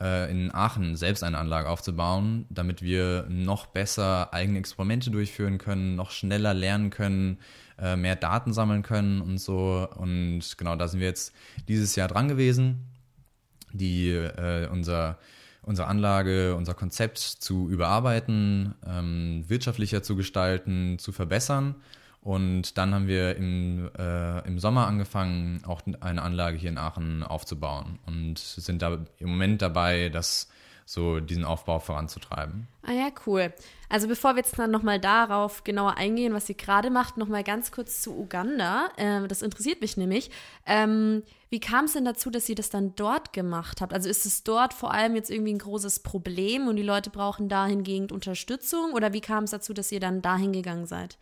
äh, 0.00 0.30
in 0.30 0.52
Aachen 0.52 0.96
selbst 0.96 1.22
eine 1.22 1.38
Anlage 1.38 1.68
aufzubauen, 1.68 2.46
damit 2.50 2.82
wir 2.82 3.26
noch 3.28 3.66
besser 3.66 4.32
eigene 4.32 4.58
Experimente 4.58 5.10
durchführen 5.10 5.58
können, 5.58 5.94
noch 5.94 6.10
schneller 6.10 6.54
lernen 6.54 6.90
können, 6.90 7.38
äh, 7.78 7.94
mehr 7.96 8.16
Daten 8.16 8.52
sammeln 8.52 8.82
können 8.82 9.20
und 9.20 9.38
so. 9.38 9.88
Und 9.96 10.56
genau, 10.56 10.76
da 10.76 10.88
sind 10.88 11.00
wir 11.00 11.06
jetzt 11.06 11.34
dieses 11.68 11.94
Jahr 11.94 12.08
dran 12.08 12.28
gewesen, 12.28 12.86
die 13.72 14.10
äh, 14.10 14.68
unser 14.68 15.18
unsere 15.66 15.88
Anlage, 15.88 16.54
unser 16.56 16.74
Konzept 16.74 17.18
zu 17.18 17.70
überarbeiten, 17.70 18.74
ähm, 18.86 19.44
wirtschaftlicher 19.48 20.02
zu 20.02 20.14
gestalten, 20.14 20.98
zu 20.98 21.10
verbessern 21.10 21.76
und 22.24 22.78
dann 22.78 22.94
haben 22.94 23.06
wir 23.06 23.36
im, 23.36 23.90
äh, 23.98 24.46
im 24.46 24.58
Sommer 24.58 24.86
angefangen, 24.86 25.62
auch 25.66 25.82
eine 26.00 26.22
Anlage 26.22 26.56
hier 26.56 26.70
in 26.70 26.78
Aachen 26.78 27.22
aufzubauen 27.22 27.98
und 28.06 28.38
sind 28.38 28.80
da 28.80 28.98
im 29.18 29.28
Moment 29.28 29.60
dabei, 29.60 30.08
das 30.08 30.48
so 30.86 31.20
diesen 31.20 31.44
Aufbau 31.44 31.80
voranzutreiben. 31.80 32.66
Ah 32.82 32.92
ja, 32.92 33.08
cool. 33.26 33.52
Also 33.90 34.08
bevor 34.08 34.34
wir 34.34 34.38
jetzt 34.38 34.58
dann 34.58 34.70
nochmal 34.70 35.00
darauf 35.00 35.64
genauer 35.64 35.98
eingehen, 35.98 36.32
was 36.32 36.48
ihr 36.48 36.54
gerade 36.54 36.88
macht, 36.88 37.18
nochmal 37.18 37.44
ganz 37.44 37.72
kurz 37.72 38.00
zu 38.00 38.18
Uganda. 38.18 38.88
Äh, 38.96 39.28
das 39.28 39.42
interessiert 39.42 39.82
mich 39.82 39.98
nämlich. 39.98 40.30
Ähm, 40.66 41.22
wie 41.50 41.60
kam 41.60 41.84
es 41.84 41.92
denn 41.92 42.06
dazu, 42.06 42.30
dass 42.30 42.48
ihr 42.48 42.54
das 42.54 42.70
dann 42.70 42.94
dort 42.96 43.34
gemacht 43.34 43.82
habt? 43.82 43.92
Also 43.92 44.08
ist 44.08 44.24
es 44.24 44.44
dort 44.44 44.72
vor 44.72 44.92
allem 44.92 45.14
jetzt 45.14 45.30
irgendwie 45.30 45.52
ein 45.52 45.58
großes 45.58 46.00
Problem 46.00 46.68
und 46.68 46.76
die 46.76 46.82
Leute 46.82 47.10
brauchen 47.10 47.50
dahingehend 47.50 48.12
Unterstützung? 48.12 48.92
Oder 48.92 49.12
wie 49.12 49.20
kam 49.20 49.44
es 49.44 49.50
dazu, 49.50 49.74
dass 49.74 49.92
ihr 49.92 50.00
dann 50.00 50.22
dahin 50.22 50.52
gegangen 50.52 50.86
seid? 50.86 51.18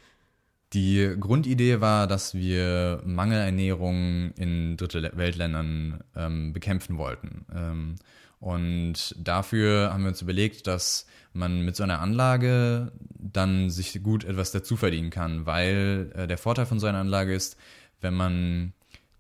Die 0.73 1.17
Grundidee 1.21 1.81
war, 1.81 2.07
dass 2.07 2.35
wir 2.35 3.03
Mangelernährung 3.05 4.33
in 4.37 4.77
Dritte 4.79 5.13
Weltländern 5.15 6.03
ähm, 6.17 6.53
bekämpfen 6.53 6.97
wollten. 6.97 7.45
Ähm, 7.55 7.97
und 8.41 9.15
dafür 9.19 9.93
haben 9.93 10.03
wir 10.03 10.09
uns 10.09 10.23
überlegt, 10.23 10.67
dass 10.67 11.07
man 11.35 11.63
mit 11.65 11.77
so 11.77 11.83
einer 11.83 12.01
Anlage 12.01 12.91
dann 13.19 13.71
sich 13.71 14.03
gut 14.03 14.25
etwas 14.25 14.51
dazu 14.51 14.77
verdienen 14.77 15.11
kann, 15.11 15.47
weil 15.47 16.11
äh, 16.15 16.27
der 16.27 16.39
Vorteil 16.39 16.67
von 16.67 16.81
so 16.81 16.87
einer 16.87 16.99
Anlage 16.99 17.35
ist, 17.35 17.57
wenn 18.01 18.15
man 18.15 18.73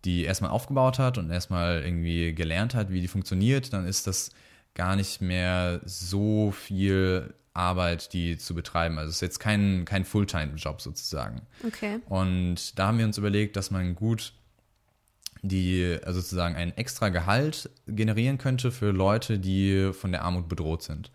die 0.04 0.24
erstmal 0.24 0.50
aufgebaut 0.50 0.98
hat 0.98 1.18
und 1.18 1.30
erstmal 1.30 1.82
irgendwie 1.82 2.34
gelernt 2.34 2.74
hat, 2.74 2.90
wie 2.90 3.00
die 3.00 3.08
funktioniert, 3.08 3.72
dann 3.72 3.86
ist 3.86 4.06
das 4.06 4.30
gar 4.74 4.96
nicht 4.96 5.20
mehr 5.20 5.80
so 5.84 6.50
viel 6.50 7.34
Arbeit, 7.54 8.12
die 8.12 8.38
zu 8.38 8.54
betreiben. 8.54 8.98
Also 8.98 9.10
es 9.10 9.16
ist 9.16 9.20
jetzt 9.22 9.40
kein, 9.40 9.84
kein 9.84 10.04
Fulltime-Job 10.04 10.80
sozusagen. 10.80 11.42
Okay. 11.66 11.98
Und 12.06 12.78
da 12.78 12.88
haben 12.88 12.98
wir 12.98 13.04
uns 13.04 13.18
überlegt, 13.18 13.56
dass 13.56 13.70
man 13.70 13.94
gut 13.94 14.32
die 15.42 15.98
also 16.04 16.20
sozusagen 16.20 16.54
ein 16.54 16.76
extra 16.76 17.08
Gehalt 17.08 17.68
generieren 17.88 18.38
könnte 18.38 18.70
für 18.70 18.92
Leute, 18.92 19.38
die 19.38 19.92
von 19.92 20.12
der 20.12 20.22
Armut 20.22 20.48
bedroht 20.48 20.82
sind. 20.82 21.10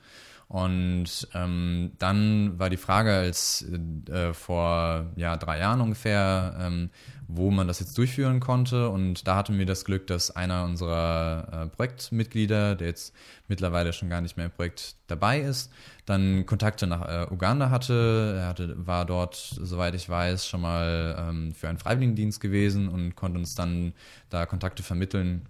Und 0.50 1.27
ähm, 1.34 1.92
dann 2.00 2.58
war 2.58 2.70
die 2.70 2.77
Frage, 2.77 3.12
als 3.12 3.66
äh, 4.10 4.34
vor 4.34 5.08
ja, 5.18 5.36
drei 5.36 5.60
Jahren 5.60 5.82
ungefähr, 5.82 6.56
ähm, 6.58 6.89
wo 7.27 7.51
man 7.51 7.68
das 7.68 7.82
jetzt 7.82 7.98
durchführen 7.98 8.39
konnte. 8.39 8.88
Und 8.88 9.27
da 9.27 9.36
hatten 9.36 9.58
wir 9.58 9.66
das 9.66 9.84
Glück, 9.84 10.08
dass 10.08 10.34
einer 10.34 10.63
unserer 10.63 11.66
äh, 11.66 11.68
Projektmitglieder, 11.68 12.75
der 12.75 12.88
jetzt 12.88 13.13
mittlerweile 13.50 13.92
schon 13.92 14.10
gar 14.10 14.22
nicht 14.22 14.38
mehr 14.38 14.46
im 14.46 14.54
Projekt 14.54 14.96
dabei 15.08 15.42
ist, 15.42 15.70
dann 16.06 16.46
Kontakte 16.46 16.88
nach 16.88 17.06
äh, 17.06 17.27
Uganda 17.30 17.70
hatte. 17.70 18.36
Er 18.39 18.48
hatte, 18.48 18.88
war 18.88 19.06
dort, 19.06 19.36
soweit 19.36 19.96
ich 19.96 20.08
weiß, 20.08 20.48
schon 20.48 20.62
mal 20.62 21.18
ähm, 21.20 21.54
für 21.54 21.68
einen 21.68 21.77
Freiwilligendienst 21.77 22.39
gewesen 22.39 22.88
und 22.88 23.18
konnte 23.18 23.38
uns 23.38 23.54
dann 23.56 23.92
da 24.30 24.46
Kontakte 24.46 24.82
vermitteln, 24.82 25.50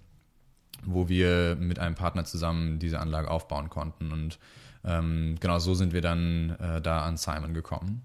wo 0.84 1.08
wir 1.08 1.56
mit 1.60 1.78
einem 1.78 1.94
Partner 1.94 2.24
zusammen 2.24 2.80
diese 2.80 2.98
Anlage 2.98 3.30
aufbauen 3.30 3.70
konnten. 3.70 4.10
Und 4.10 4.40
ähm, 4.84 5.36
genau 5.40 5.58
so 5.58 5.74
sind 5.74 5.92
wir 5.92 6.00
dann 6.00 6.56
äh, 6.60 6.80
da 6.80 7.02
an 7.02 7.16
Simon 7.16 7.54
gekommen. 7.54 8.02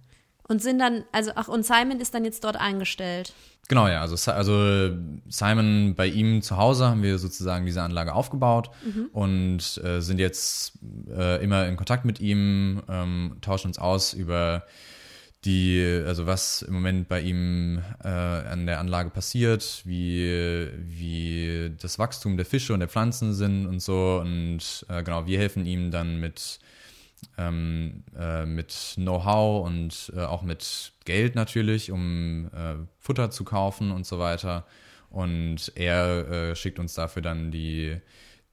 Und 0.48 0.62
sind 0.62 0.80
dann, 0.80 1.06
also, 1.12 1.32
ach, 1.36 1.48
und 1.48 1.66
Simon 1.66 2.00
ist 2.00 2.14
dann 2.14 2.26
jetzt 2.26 2.44
dort 2.44 2.58
eingestellt. 2.58 3.34
Genau, 3.70 3.88
ja. 3.88 4.02
Also, 4.02 4.32
also 4.32 4.94
Simon 5.30 5.96
bei 5.96 6.08
ihm 6.08 6.42
zu 6.42 6.58
Hause 6.58 6.90
haben 6.90 7.02
wir 7.02 7.18
sozusagen 7.18 7.66
diese 7.66 7.82
Anlage 7.82 8.14
aufgebaut 8.14 8.70
mhm. 8.84 9.10
und 9.14 9.82
äh, 9.84 10.02
sind 10.02 10.20
jetzt 10.20 10.74
äh, 11.10 11.42
immer 11.42 11.66
in 11.68 11.78
Kontakt 11.78 12.04
mit 12.04 12.20
ihm, 12.20 12.84
ähm, 12.90 13.38
tauschen 13.40 13.68
uns 13.68 13.80
aus 13.80 14.14
über 14.14 14.64
die, 15.46 16.04
also 16.06 16.26
was 16.26 16.62
im 16.62 16.74
Moment 16.74 17.10
bei 17.10 17.20
ihm 17.22 17.82
äh, 18.04 18.08
an 18.08 18.66
der 18.66 18.80
Anlage 18.80 19.10
passiert, 19.10 19.82
wie, 19.84 20.70
wie 20.78 21.72
das 21.82 22.00
Wachstum 22.00 22.38
der 22.38 22.46
Fische 22.46 22.74
und 22.74 22.80
der 22.80 22.88
Pflanzen 22.88 23.34
sind 23.34 23.68
und 23.68 23.82
so. 23.82 24.22
Und 24.22 24.86
äh, 24.90 25.04
genau, 25.04 25.26
wir 25.26 25.38
helfen 25.40 25.66
ihm 25.66 25.92
dann 25.92 26.20
mit, 26.20 26.60
ähm, 27.38 28.04
äh, 28.18 28.46
mit 28.46 28.94
Know-how 28.96 29.66
und 29.66 30.14
äh, 30.16 30.22
auch 30.22 30.44
mit 30.44 30.94
Geld 31.04 31.36
natürlich, 31.36 31.92
um 31.92 32.50
äh, 32.54 32.76
Futter 33.00 33.30
zu 33.30 33.44
kaufen 33.44 33.92
und 33.92 34.06
so 34.06 34.20
weiter. 34.20 34.66
Und 35.10 35.74
er 35.76 36.30
äh, 36.30 36.56
schickt 36.56 36.80
uns 36.80 36.94
dafür 36.94 37.22
dann 37.22 37.52
die 37.52 38.00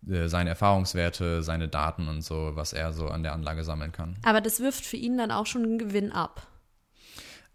seine 0.02 0.48
Erfahrungswerte, 0.48 1.42
seine 1.42 1.68
Daten 1.68 2.08
und 2.08 2.22
so, 2.22 2.52
was 2.54 2.72
er 2.72 2.94
so 2.94 3.08
an 3.08 3.22
der 3.22 3.34
Anlage 3.34 3.64
sammeln 3.64 3.92
kann. 3.92 4.16
Aber 4.24 4.40
das 4.40 4.60
wirft 4.60 4.86
für 4.86 4.96
ihn 4.96 5.18
dann 5.18 5.30
auch 5.30 5.44
schon 5.44 5.62
einen 5.62 5.78
Gewinn 5.78 6.10
ab. 6.10 6.49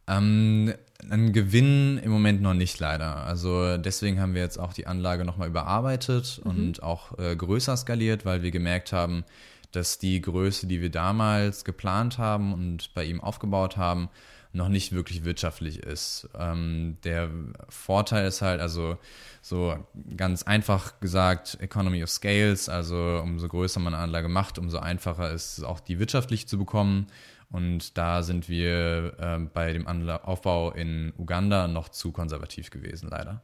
Ähm, 0.07 0.73
ein 1.09 1.33
Gewinn 1.33 1.97
im 1.97 2.11
Moment 2.11 2.41
noch 2.41 2.53
nicht 2.53 2.79
leider. 2.79 3.17
Also 3.25 3.77
deswegen 3.77 4.19
haben 4.19 4.33
wir 4.33 4.41
jetzt 4.41 4.59
auch 4.59 4.73
die 4.73 4.87
Anlage 4.87 5.25
nochmal 5.25 5.47
überarbeitet 5.47 6.41
mhm. 6.43 6.49
und 6.49 6.83
auch 6.83 7.17
äh, 7.19 7.35
größer 7.35 7.75
skaliert, 7.77 8.25
weil 8.25 8.41
wir 8.41 8.51
gemerkt 8.51 8.93
haben, 8.93 9.23
dass 9.71 9.99
die 9.99 10.21
Größe, 10.21 10.67
die 10.67 10.81
wir 10.81 10.89
damals 10.89 11.65
geplant 11.65 12.17
haben 12.17 12.53
und 12.53 12.93
bei 12.93 13.03
ihm 13.03 13.21
aufgebaut 13.21 13.77
haben, 13.77 14.09
noch 14.55 14.69
nicht 14.69 14.93
wirklich 14.93 15.25
wirtschaftlich 15.25 15.79
ist. 15.79 16.29
Ähm, 16.39 16.97
der 17.03 17.29
Vorteil 17.67 18.25
ist 18.25 18.41
halt, 18.41 18.61
also 18.61 18.97
so 19.41 19.75
ganz 20.15 20.43
einfach 20.43 20.99
gesagt, 21.01 21.57
Economy 21.59 22.01
of 22.01 22.09
Scales, 22.09 22.69
also 22.69 23.19
umso 23.21 23.49
größer 23.49 23.81
man 23.81 23.93
eine 23.93 24.03
Anlage 24.03 24.29
macht, 24.29 24.57
umso 24.57 24.77
einfacher 24.77 25.29
ist 25.31 25.57
es 25.57 25.63
auch 25.63 25.81
die 25.81 25.99
wirtschaftlich 25.99 26.47
zu 26.47 26.57
bekommen. 26.57 27.07
Und 27.49 27.97
da 27.97 28.23
sind 28.23 28.49
wir 28.49 29.13
äh, 29.19 29.39
bei 29.53 29.71
dem 29.73 29.87
Anla 29.87 30.17
Aufbau 30.23 30.71
in 30.71 31.13
Uganda 31.17 31.67
noch 31.67 31.89
zu 31.89 32.11
konservativ 32.11 32.69
gewesen, 32.69 33.09
leider. 33.09 33.41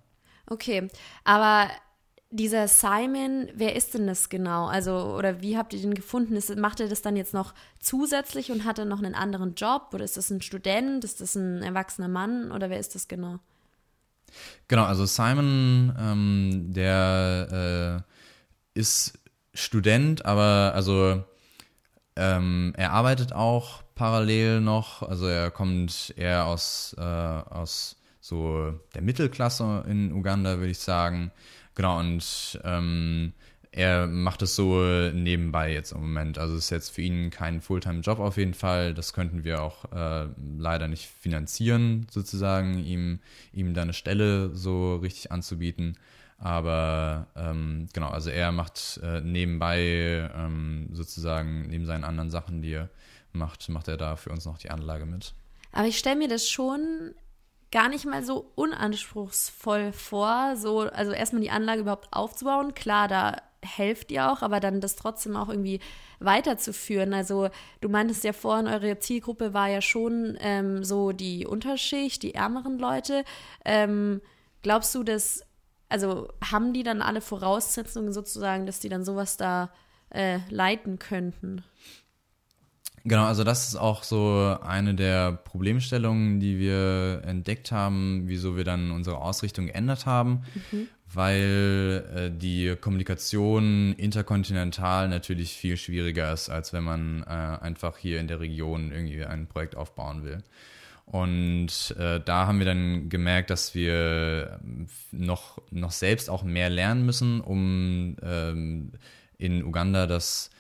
Okay, 0.48 0.88
aber 1.24 1.70
dieser 2.32 2.68
Simon, 2.68 3.50
wer 3.54 3.76
ist 3.76 3.94
denn 3.94 4.08
das 4.08 4.30
genau? 4.30 4.68
Also, 4.68 5.16
oder 5.16 5.42
wie 5.42 5.58
habt 5.58 5.74
ihr 5.74 5.82
den 5.82 5.94
gefunden? 5.94 6.36
Ist, 6.36 6.56
macht 6.56 6.80
er 6.80 6.88
das 6.88 7.02
dann 7.02 7.18
jetzt 7.18 7.34
noch 7.34 7.54
zusätzlich 7.80 8.52
und 8.52 8.64
hat 8.64 8.80
er 8.80 8.86
noch 8.86 9.00
einen 9.00 9.16
anderen 9.16 9.56
Job? 9.56 9.90
Oder 9.94 10.06
ist 10.06 10.18
das 10.18 10.30
ein 10.30 10.42
Student? 10.42 11.04
Ist 11.04 11.20
das 11.20 11.36
ein 11.36 11.62
erwachsener 11.62 12.08
Mann? 12.08 12.52
Oder 12.52 12.70
wer 12.70 12.80
ist 12.80 12.96
das 12.96 13.08
genau? 13.08 13.40
Genau, 14.70 14.86
also 14.86 15.06
Simon, 15.06 15.94
ähm, 16.00 16.74
der 16.74 18.06
äh, 18.76 18.80
ist 18.80 19.20
Student, 19.54 20.26
aber 20.26 20.72
also 20.74 21.24
ähm, 22.16 22.74
er 22.78 22.92
arbeitet 22.92 23.34
auch 23.34 23.84
parallel 24.02 24.62
noch. 24.62 25.04
Also 25.04 25.28
er 25.28 25.52
kommt 25.52 26.12
eher 26.18 26.48
aus, 26.48 26.96
äh, 26.98 27.04
aus 27.04 27.98
so 28.20 28.74
der 28.96 29.04
Mittelklasse 29.04 29.84
in 29.88 30.12
Uganda, 30.12 30.58
würde 30.58 30.72
ich 30.72 30.80
sagen. 30.80 31.32
Genau, 31.76 32.00
und 32.00 32.60
ähm, 32.64 33.34
er 33.72 34.08
macht 34.08 34.42
es 34.42 34.56
so 34.56 34.82
nebenbei 35.14 35.72
jetzt 35.72 35.92
im 35.92 36.02
Moment. 36.02 36.40
Also 36.40 36.56
es 36.56 36.64
ist 36.64 36.70
jetzt 36.72 36.90
für 36.90 37.04
ihn 37.04 37.30
kein 37.30 37.62
Fulltime-Job 37.62 38.18
auf 38.18 38.38
jeden 38.38 38.56
Fall. 38.56 38.96
Das 38.96 39.14
könnten 39.14 39.44
wir 39.44 39.62
auch 39.62 39.86
äh, 39.92 40.30
leider 40.58 40.88
nicht 40.88 41.06
finanzieren, 41.06 42.08
sozusagen, 42.10 42.84
ihm, 42.84 43.20
ihm 43.54 43.76
da 43.76 43.84
eine 43.84 43.94
Stelle 43.94 44.50
so 44.56 44.96
richtig 44.96 45.32
anzubieten. 45.32 45.96
Aber 46.40 47.28
ähm, 47.36 47.88
genau, 47.94 48.10
also 48.10 48.32
er 48.32 48.52
macht 48.52 49.00
äh, 49.04 49.22
nebenbei 49.22 50.28
ähm, 50.36 50.90
sozusagen, 50.92 51.68
neben 51.68 51.86
seinen 51.86 52.04
anderen 52.04 52.32
Sachen, 52.32 52.64
die 52.64 52.72
er 52.72 52.90
macht, 53.34 53.68
macht 53.70 53.88
er 53.88 53.98
da 53.98 54.16
für 54.16 54.32
uns 54.32 54.46
noch 54.46 54.58
die 54.58 54.70
Anlage 54.70 55.06
mit. 55.06 55.34
Aber 55.72 55.88
ich 55.88 55.98
stelle 55.98 56.18
mir 56.18 56.28
das 56.28 56.50
schon 56.50 57.14
gar 57.72 57.88
nicht 57.88 58.06
mal 58.06 58.24
so 58.24 58.52
unanspruchsvoll 58.56 59.94
vor, 59.94 60.56
so, 60.58 60.82
also 60.82 61.12
erstmal 61.12 61.42
die 61.42 61.52
Anlage 61.52 61.82
überhaupt 61.82 62.10
aufzubauen. 62.12 62.74
Klar, 62.74 63.08
da 63.08 63.38
helft 63.64 64.12
ihr 64.12 64.30
auch, 64.32 64.42
aber 64.42 64.60
dann 64.60 64.82
das 64.82 64.96
trotzdem 64.96 65.36
auch 65.36 65.50
irgendwie 65.50 65.80
weiterzuführen. 66.20 67.14
Also 67.14 67.50
du 67.80 67.90
meintest 67.90 68.24
ja 68.24 68.34
vorhin, 68.34 68.68
eure 68.68 69.00
Zielgruppe 69.00 69.54
war 69.54 69.70
ja 69.70 69.82
schon 69.82 70.38
ähm, 70.40 70.84
so 70.84 71.12
die 71.12 71.46
Unterschicht, 71.46 72.24
die 72.24 72.34
ärmeren 72.36 72.78
Leute. 72.78 73.24
Ähm, 73.64 74.22
glaubst 74.64 74.94
du, 74.96 75.04
dass, 75.04 75.46
also 75.90 76.28
haben 76.44 76.74
die 76.74 76.84
dann 76.84 77.02
alle 77.02 77.22
Voraussetzungen 77.22 78.12
sozusagen, 78.12 78.66
dass 78.66 78.80
die 78.80 78.90
dann 78.90 79.06
sowas 79.06 79.38
da 79.38 79.72
äh, 80.10 80.40
leiten 80.50 81.00
könnten? 81.00 81.64
Genau, 83.04 83.26
also 83.26 83.44
das 83.44 83.68
ist 83.68 83.76
auch 83.76 84.04
so 84.04 84.58
eine 84.62 84.94
der 84.94 85.32
Problemstellungen, 85.32 86.40
die 86.40 86.60
wir 86.60 87.24
entdeckt 87.26 87.72
haben, 87.72 88.24
wieso 88.26 88.56
wir 88.56 88.64
dann 88.64 88.92
unsere 88.92 89.18
Ausrichtung 89.18 89.68
geändert 89.68 90.06
haben, 90.06 90.44
mhm. 90.72 90.88
weil 91.12 92.06
äh, 92.16 92.32
die 92.38 92.76
Kommunikation 92.80 93.94
interkontinental 93.94 95.10
natürlich 95.10 95.54
viel 95.54 95.78
schwieriger 95.78 96.32
ist, 96.32 96.50
als 96.50 96.74
wenn 96.74 96.84
man 96.84 97.24
äh, 97.24 97.30
einfach 97.30 97.98
hier 97.98 98.20
in 98.20 98.28
der 98.28 98.40
Region 98.40 98.92
irgendwie 98.92 99.26
ein 99.26 99.48
Projekt 99.48 99.76
aufbauen 99.76 100.24
will. 100.24 100.44
Und 101.06 101.96
äh, 102.00 102.22
da 102.24 102.46
haben 102.46 102.60
wir 102.60 102.66
dann 102.66 103.10
gemerkt, 103.10 103.50
dass 103.50 103.74
wir 103.74 104.60
noch, 105.12 105.58
noch 105.72 105.92
selbst 105.92 106.30
auch 106.30 106.44
mehr 106.44 106.70
lernen 106.70 107.06
müssen, 107.06 107.42
um 107.42 108.16
ähm, 108.22 108.92
in 109.38 109.66
Uganda 109.66 110.06
das 110.08 110.52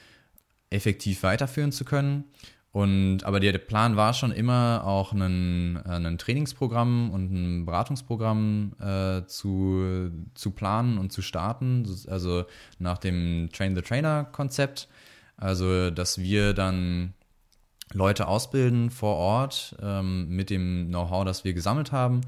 effektiv 0.72 1.24
weiterführen 1.24 1.72
zu 1.72 1.86
können. 1.86 2.26
Und 2.72 3.26
aber 3.26 3.42
der, 3.42 3.58
Plan 3.58 3.98
war 3.98 4.14
schon 4.14 4.32
immer 4.32 4.84
auch 4.86 5.12
ein, 5.12 5.76
äh, 5.86 5.90
ein 5.90 6.18
Trainingsprogramm 6.18 7.12
und 7.12 7.32
ein 7.32 7.66
Beratungsprogramm 7.66 8.74
äh, 8.80 9.26
zu, 9.28 10.10
zu 10.36 10.52
planen 10.52 10.98
und 10.98 11.12
zu 11.12 11.22
starten. 11.22 11.86
Also 12.08 12.46
nach 12.80 12.98
dem 12.98 13.50
Train 13.52 13.76
the 13.76 13.82
Trainer 13.82 14.24
Konzept. 14.24 14.88
Also, 15.36 15.90
dass 15.90 16.20
wir 16.20 16.54
dann 16.54 17.14
Leute 17.94 18.28
ausbilden 18.28 18.90
vor 18.90 19.16
Ort 19.18 19.76
ähm, 19.82 20.30
mit 20.30 20.50
dem 20.50 20.88
Know-how, 20.88 21.26
das 21.26 21.44
wir 21.44 21.54
gesammelt 21.54 21.92
haben, 21.92 22.22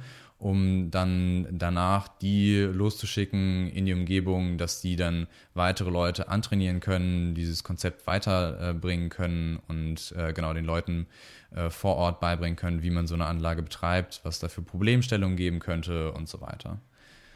um 0.43 0.91
dann 0.91 1.47
danach 1.51 2.09
die 2.09 2.57
loszuschicken 2.57 3.69
in 3.69 3.85
die 3.85 3.93
Umgebung, 3.93 4.57
dass 4.57 4.81
die 4.81 4.97
dann 4.97 5.27
weitere 5.53 5.89
Leute 5.89 6.27
antrainieren 6.27 6.81
können, 6.81 7.33
dieses 7.33 7.63
Konzept 7.63 8.05
weiterbringen 8.07 9.07
können 9.07 9.59
und 9.69 10.13
äh, 10.17 10.33
genau 10.33 10.53
den 10.53 10.65
Leuten 10.65 11.07
äh, 11.55 11.69
vor 11.69 11.95
Ort 11.95 12.19
beibringen 12.19 12.57
können, 12.57 12.83
wie 12.83 12.89
man 12.89 13.07
so 13.07 13.15
eine 13.15 13.25
Anlage 13.25 13.63
betreibt, 13.63 14.19
was 14.23 14.39
da 14.39 14.50
für 14.50 14.62
Problemstellungen 14.62 15.38
geben 15.38 15.59
könnte 15.59 16.12
und 16.12 16.27
so 16.27 16.41
weiter. 16.41 16.81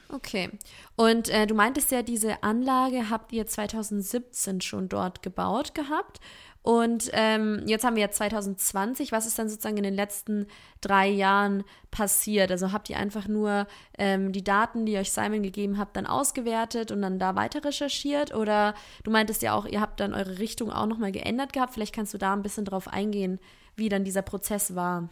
Okay. 0.10 0.50
Und 0.96 1.30
äh, 1.30 1.48
du 1.48 1.54
meintest 1.54 1.92
ja, 1.92 2.02
diese 2.02 2.42
Anlage 2.44 3.10
habt 3.10 3.34
ihr 3.34 3.46
2017 3.46 4.62
schon 4.62 4.88
dort 4.90 5.22
gebaut 5.22 5.74
gehabt. 5.74 6.20
Und 6.68 7.10
ähm, 7.14 7.64
jetzt 7.66 7.86
haben 7.86 7.96
wir 7.96 8.02
ja 8.02 8.12
2020. 8.12 9.14
Was 9.14 9.26
ist 9.26 9.40
dann 9.40 9.48
sozusagen 9.48 9.78
in 9.78 9.84
den 9.84 9.94
letzten 9.94 10.48
drei 10.82 11.08
Jahren 11.08 11.64
passiert? 11.92 12.52
Also 12.52 12.74
habt 12.74 12.90
ihr 12.90 12.98
einfach 12.98 13.30
nur 13.30 13.68
ähm, 13.98 14.34
die 14.34 14.44
Daten, 14.44 14.86
die 14.86 14.98
euch 14.98 15.14
Simon 15.14 15.44
gegeben 15.44 15.78
habt, 15.78 15.96
dann 15.96 16.06
ausgewertet 16.06 16.92
und 16.92 17.02
dann 17.02 17.20
da 17.20 17.36
weiter 17.36 17.64
recherchiert? 17.64 18.36
Oder 18.36 18.74
du 19.04 19.12
meintest 19.12 19.44
ja 19.44 19.54
auch, 19.54 19.66
ihr 19.66 19.80
habt 19.80 20.02
dann 20.02 20.14
eure 20.14 20.40
Richtung 20.40 20.70
auch 20.70 20.88
nochmal 20.88 21.14
geändert 21.14 21.54
gehabt. 21.54 21.74
Vielleicht 21.74 21.96
kannst 21.96 22.14
du 22.14 22.18
da 22.18 22.34
ein 22.34 22.44
bisschen 22.44 22.66
drauf 22.66 22.90
eingehen, 22.90 23.40
wie 23.78 23.88
dann 23.88 24.04
dieser 24.04 24.22
Prozess 24.22 24.76
war. 24.76 25.08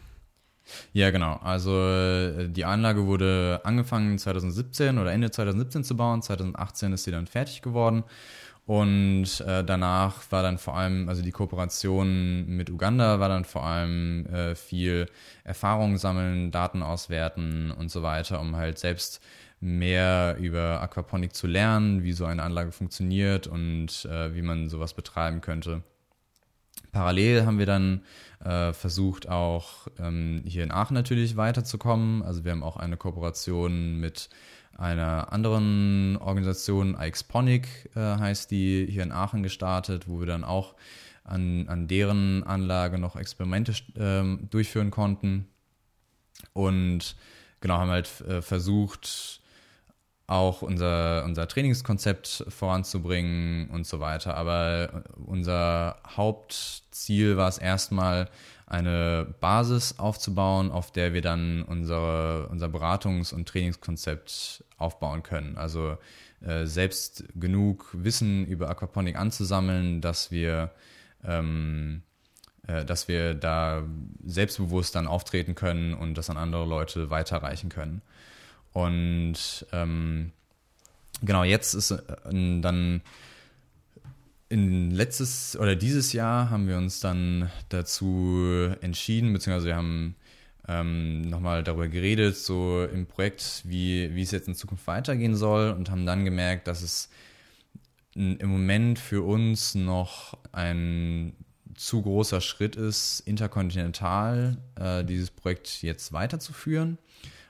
Ja, 0.92 1.10
genau. 1.10 1.34
Also 1.42 1.72
äh, 1.78 2.48
die 2.48 2.64
Anlage 2.64 3.06
wurde 3.06 3.60
angefangen 3.64 4.18
2017 4.18 4.98
oder 4.98 5.12
Ende 5.12 5.30
2017 5.30 5.84
zu 5.84 5.96
bauen. 5.96 6.22
2018 6.22 6.92
ist 6.92 7.04
sie 7.04 7.10
dann 7.10 7.26
fertig 7.26 7.62
geworden. 7.62 8.04
Und 8.66 9.40
äh, 9.42 9.62
danach 9.64 10.22
war 10.30 10.42
dann 10.42 10.58
vor 10.58 10.76
allem, 10.76 11.08
also 11.08 11.22
die 11.22 11.30
Kooperation 11.30 12.46
mit 12.48 12.68
Uganda 12.68 13.20
war 13.20 13.28
dann 13.28 13.44
vor 13.44 13.64
allem 13.64 14.26
äh, 14.26 14.56
viel 14.56 15.06
Erfahrung 15.44 15.98
sammeln, 15.98 16.50
Daten 16.50 16.82
auswerten 16.82 17.70
und 17.70 17.92
so 17.92 18.02
weiter, 18.02 18.40
um 18.40 18.56
halt 18.56 18.78
selbst 18.78 19.22
mehr 19.60 20.36
über 20.40 20.80
Aquaponik 20.82 21.32
zu 21.34 21.46
lernen, 21.46 22.02
wie 22.02 22.12
so 22.12 22.24
eine 22.24 22.42
Anlage 22.42 22.72
funktioniert 22.72 23.46
und 23.46 24.04
äh, 24.06 24.34
wie 24.34 24.42
man 24.42 24.68
sowas 24.68 24.94
betreiben 24.94 25.40
könnte. 25.40 25.82
Parallel 26.92 27.44
haben 27.44 27.58
wir 27.58 27.66
dann 27.66 28.02
äh, 28.44 28.72
versucht, 28.72 29.28
auch 29.28 29.88
ähm, 29.98 30.42
hier 30.46 30.64
in 30.64 30.72
Aachen 30.72 30.94
natürlich 30.94 31.36
weiterzukommen. 31.36 32.22
Also 32.22 32.44
wir 32.44 32.52
haben 32.52 32.62
auch 32.62 32.76
eine 32.76 32.96
Kooperation 32.96 33.98
mit 33.98 34.28
einer 34.78 35.32
anderen 35.32 36.16
Organisation, 36.18 36.96
Ixponic 37.00 37.90
äh, 37.94 38.00
heißt 38.00 38.50
die, 38.50 38.86
hier 38.90 39.02
in 39.02 39.12
Aachen 39.12 39.42
gestartet, 39.42 40.08
wo 40.08 40.20
wir 40.20 40.26
dann 40.26 40.44
auch 40.44 40.74
an, 41.24 41.68
an 41.68 41.88
deren 41.88 42.44
Anlage 42.44 42.98
noch 42.98 43.16
Experimente 43.16 43.72
äh, 43.94 44.46
durchführen 44.48 44.90
konnten. 44.90 45.48
Und 46.52 47.16
genau, 47.60 47.78
haben 47.78 47.90
halt 47.90 48.20
äh, 48.22 48.42
versucht, 48.42 49.40
auch 50.26 50.62
unser, 50.62 51.24
unser 51.24 51.46
Trainingskonzept 51.46 52.46
voranzubringen 52.48 53.70
und 53.70 53.86
so 53.86 54.00
weiter. 54.00 54.36
Aber 54.36 55.04
unser 55.24 55.98
Hauptziel 56.16 57.36
war 57.36 57.48
es 57.48 57.58
erstmal, 57.58 58.28
eine 58.66 59.32
Basis 59.40 59.98
aufzubauen, 59.98 60.72
auf 60.72 60.90
der 60.90 61.14
wir 61.14 61.22
dann 61.22 61.62
unsere, 61.62 62.48
unser 62.48 62.66
Beratungs- 62.66 63.32
und 63.32 63.48
Trainingskonzept 63.48 64.64
aufbauen 64.76 65.22
können. 65.22 65.56
Also 65.56 65.96
äh, 66.44 66.66
selbst 66.66 67.24
genug 67.36 67.88
Wissen 67.92 68.44
über 68.46 68.68
Aquaponik 68.68 69.16
anzusammeln, 69.16 70.00
dass 70.00 70.32
wir, 70.32 70.72
ähm, 71.24 72.02
äh, 72.66 72.84
dass 72.84 73.06
wir 73.06 73.34
da 73.34 73.84
selbstbewusst 74.24 74.96
dann 74.96 75.06
auftreten 75.06 75.54
können 75.54 75.94
und 75.94 76.14
das 76.14 76.28
an 76.28 76.36
andere 76.36 76.66
Leute 76.66 77.08
weiterreichen 77.08 77.68
können. 77.68 78.02
Und 78.76 79.64
ähm, 79.72 80.32
genau, 81.22 81.44
jetzt 81.44 81.72
ist 81.72 81.92
äh, 81.92 82.60
dann 82.60 83.00
in 84.50 84.90
letztes 84.90 85.56
oder 85.58 85.74
dieses 85.76 86.12
Jahr 86.12 86.50
haben 86.50 86.68
wir 86.68 86.76
uns 86.76 87.00
dann 87.00 87.50
dazu 87.70 88.68
entschieden, 88.82 89.32
beziehungsweise 89.32 89.68
wir 89.68 89.76
haben 89.76 90.14
ähm, 90.68 91.22
nochmal 91.22 91.64
darüber 91.64 91.88
geredet, 91.88 92.36
so 92.36 92.84
im 92.84 93.06
Projekt, 93.06 93.62
wie, 93.64 94.14
wie 94.14 94.20
es 94.20 94.30
jetzt 94.30 94.46
in 94.46 94.54
Zukunft 94.54 94.86
weitergehen 94.86 95.36
soll 95.36 95.70
und 95.70 95.90
haben 95.90 96.04
dann 96.04 96.26
gemerkt, 96.26 96.68
dass 96.68 96.82
es 96.82 97.08
im 98.14 98.50
Moment 98.50 98.98
für 98.98 99.22
uns 99.22 99.74
noch 99.74 100.36
ein 100.52 101.32
zu 101.74 102.02
großer 102.02 102.42
Schritt 102.42 102.76
ist, 102.76 103.20
interkontinental 103.20 104.58
äh, 104.78 105.02
dieses 105.02 105.30
Projekt 105.30 105.82
jetzt 105.82 106.12
weiterzuführen 106.12 106.98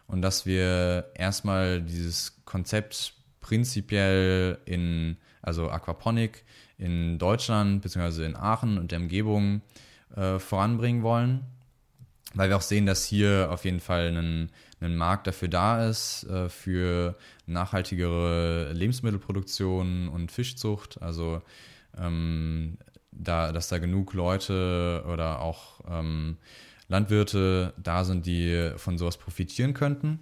und 0.07 0.23
dass 0.23 0.47
wir 0.47 1.11
erstmal 1.15 1.83
dieses 1.83 2.45
Konzept 2.45 3.15
prinzipiell 3.41 4.59
in, 4.65 5.17
also 5.43 5.71
Aquaponik, 5.71 6.45
in 6.79 7.19
Deutschland 7.19 7.83
bzw. 7.83 8.27
in 8.27 8.37
Aachen 8.37 8.79
und 8.79 8.93
der 8.93 9.01
Umgebung 9.01 9.63
äh, 10.15 10.39
voranbringen 10.39 11.03
wollen, 11.03 11.45
weil 12.35 12.49
wir 12.49 12.57
auch 12.57 12.63
sehen, 12.63 12.87
dass 12.87 13.05
hier 13.05 13.49
auf 13.51 13.65
jeden 13.65 13.81
Fall 13.81 14.17
ein, 14.17 14.51
ein 14.81 14.97
Markt 14.97 15.27
dafür 15.27 15.49
da 15.49 15.89
ist, 15.89 16.25
äh, 16.25 16.49
für 16.49 17.17
nachhaltigere 17.47 18.73
Lebensmittelproduktion 18.73 20.09
und 20.09 20.31
Fischzucht. 20.31 21.01
Also 21.01 21.41
ähm, 21.97 22.79
da, 23.13 23.53
dass 23.53 23.69
da 23.69 23.79
genug 23.79 24.13
Leute 24.13 25.05
oder 25.11 25.41
auch 25.41 25.81
ähm, 25.89 26.37
Landwirte 26.89 27.75
da 27.77 28.05
sind, 28.05 28.27
die 28.27 28.73
von 28.77 28.99
sowas 28.99 29.17
profitieren 29.17 29.75
könnten. 29.75 30.21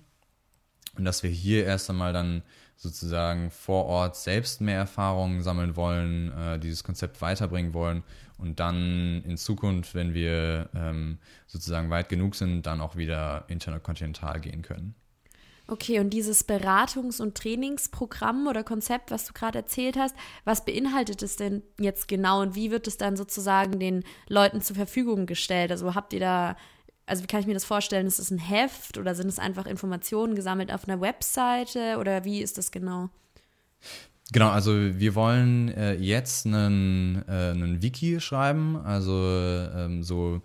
Und 0.96 1.04
dass 1.04 1.22
wir 1.22 1.30
hier 1.30 1.64
erst 1.64 1.90
einmal 1.90 2.12
dann 2.12 2.42
sozusagen 2.76 3.50
vor 3.50 3.86
Ort 3.86 4.16
selbst 4.16 4.60
mehr 4.60 4.78
Erfahrungen 4.78 5.42
sammeln 5.42 5.76
wollen, 5.76 6.32
äh, 6.32 6.58
dieses 6.58 6.84
Konzept 6.84 7.20
weiterbringen 7.20 7.74
wollen 7.74 8.02
und 8.38 8.60
dann 8.60 9.22
in 9.24 9.36
Zukunft, 9.36 9.94
wenn 9.94 10.14
wir 10.14 10.68
ähm, 10.74 11.18
sozusagen 11.46 11.90
weit 11.90 12.08
genug 12.08 12.34
sind, 12.34 12.62
dann 12.66 12.80
auch 12.80 12.96
wieder 12.96 13.44
interkontinental 13.48 14.40
gehen 14.40 14.62
können. 14.62 14.94
Okay, 15.66 15.98
und 15.98 16.10
dieses 16.10 16.46
Beratungs- 16.46 17.22
und 17.22 17.36
Trainingsprogramm 17.36 18.46
oder 18.46 18.64
Konzept, 18.64 19.10
was 19.10 19.24
du 19.24 19.32
gerade 19.32 19.58
erzählt 19.58 19.96
hast, 19.96 20.14
was 20.44 20.64
beinhaltet 20.64 21.22
es 21.22 21.36
denn 21.36 21.62
jetzt 21.80 22.06
genau 22.06 22.42
und 22.42 22.54
wie 22.54 22.70
wird 22.70 22.86
es 22.86 22.98
dann 22.98 23.16
sozusagen 23.16 23.78
den 23.78 24.04
Leuten 24.28 24.60
zur 24.60 24.76
Verfügung 24.76 25.24
gestellt? 25.24 25.70
Also 25.70 25.94
habt 25.94 26.12
ihr 26.12 26.20
da 26.20 26.56
also 27.06 27.22
wie 27.22 27.26
kann 27.26 27.40
ich 27.40 27.46
mir 27.46 27.54
das 27.54 27.64
vorstellen? 27.64 28.06
Ist 28.06 28.18
es 28.18 28.30
ein 28.30 28.38
Heft 28.38 28.98
oder 28.98 29.14
sind 29.14 29.28
es 29.28 29.38
einfach 29.38 29.66
Informationen 29.66 30.34
gesammelt 30.34 30.72
auf 30.72 30.88
einer 30.88 31.00
Webseite 31.00 31.98
oder 31.98 32.24
wie 32.24 32.40
ist 32.40 32.56
das 32.56 32.70
genau? 32.70 33.10
Genau, 34.32 34.48
also 34.48 34.72
wir 34.74 35.14
wollen 35.14 35.68
äh, 35.68 35.94
jetzt 35.94 36.46
einen, 36.46 37.22
äh, 37.28 37.50
einen 37.50 37.82
Wiki 37.82 38.20
schreiben, 38.20 38.76
also 38.76 39.12
ähm, 39.12 40.02
so 40.02 40.40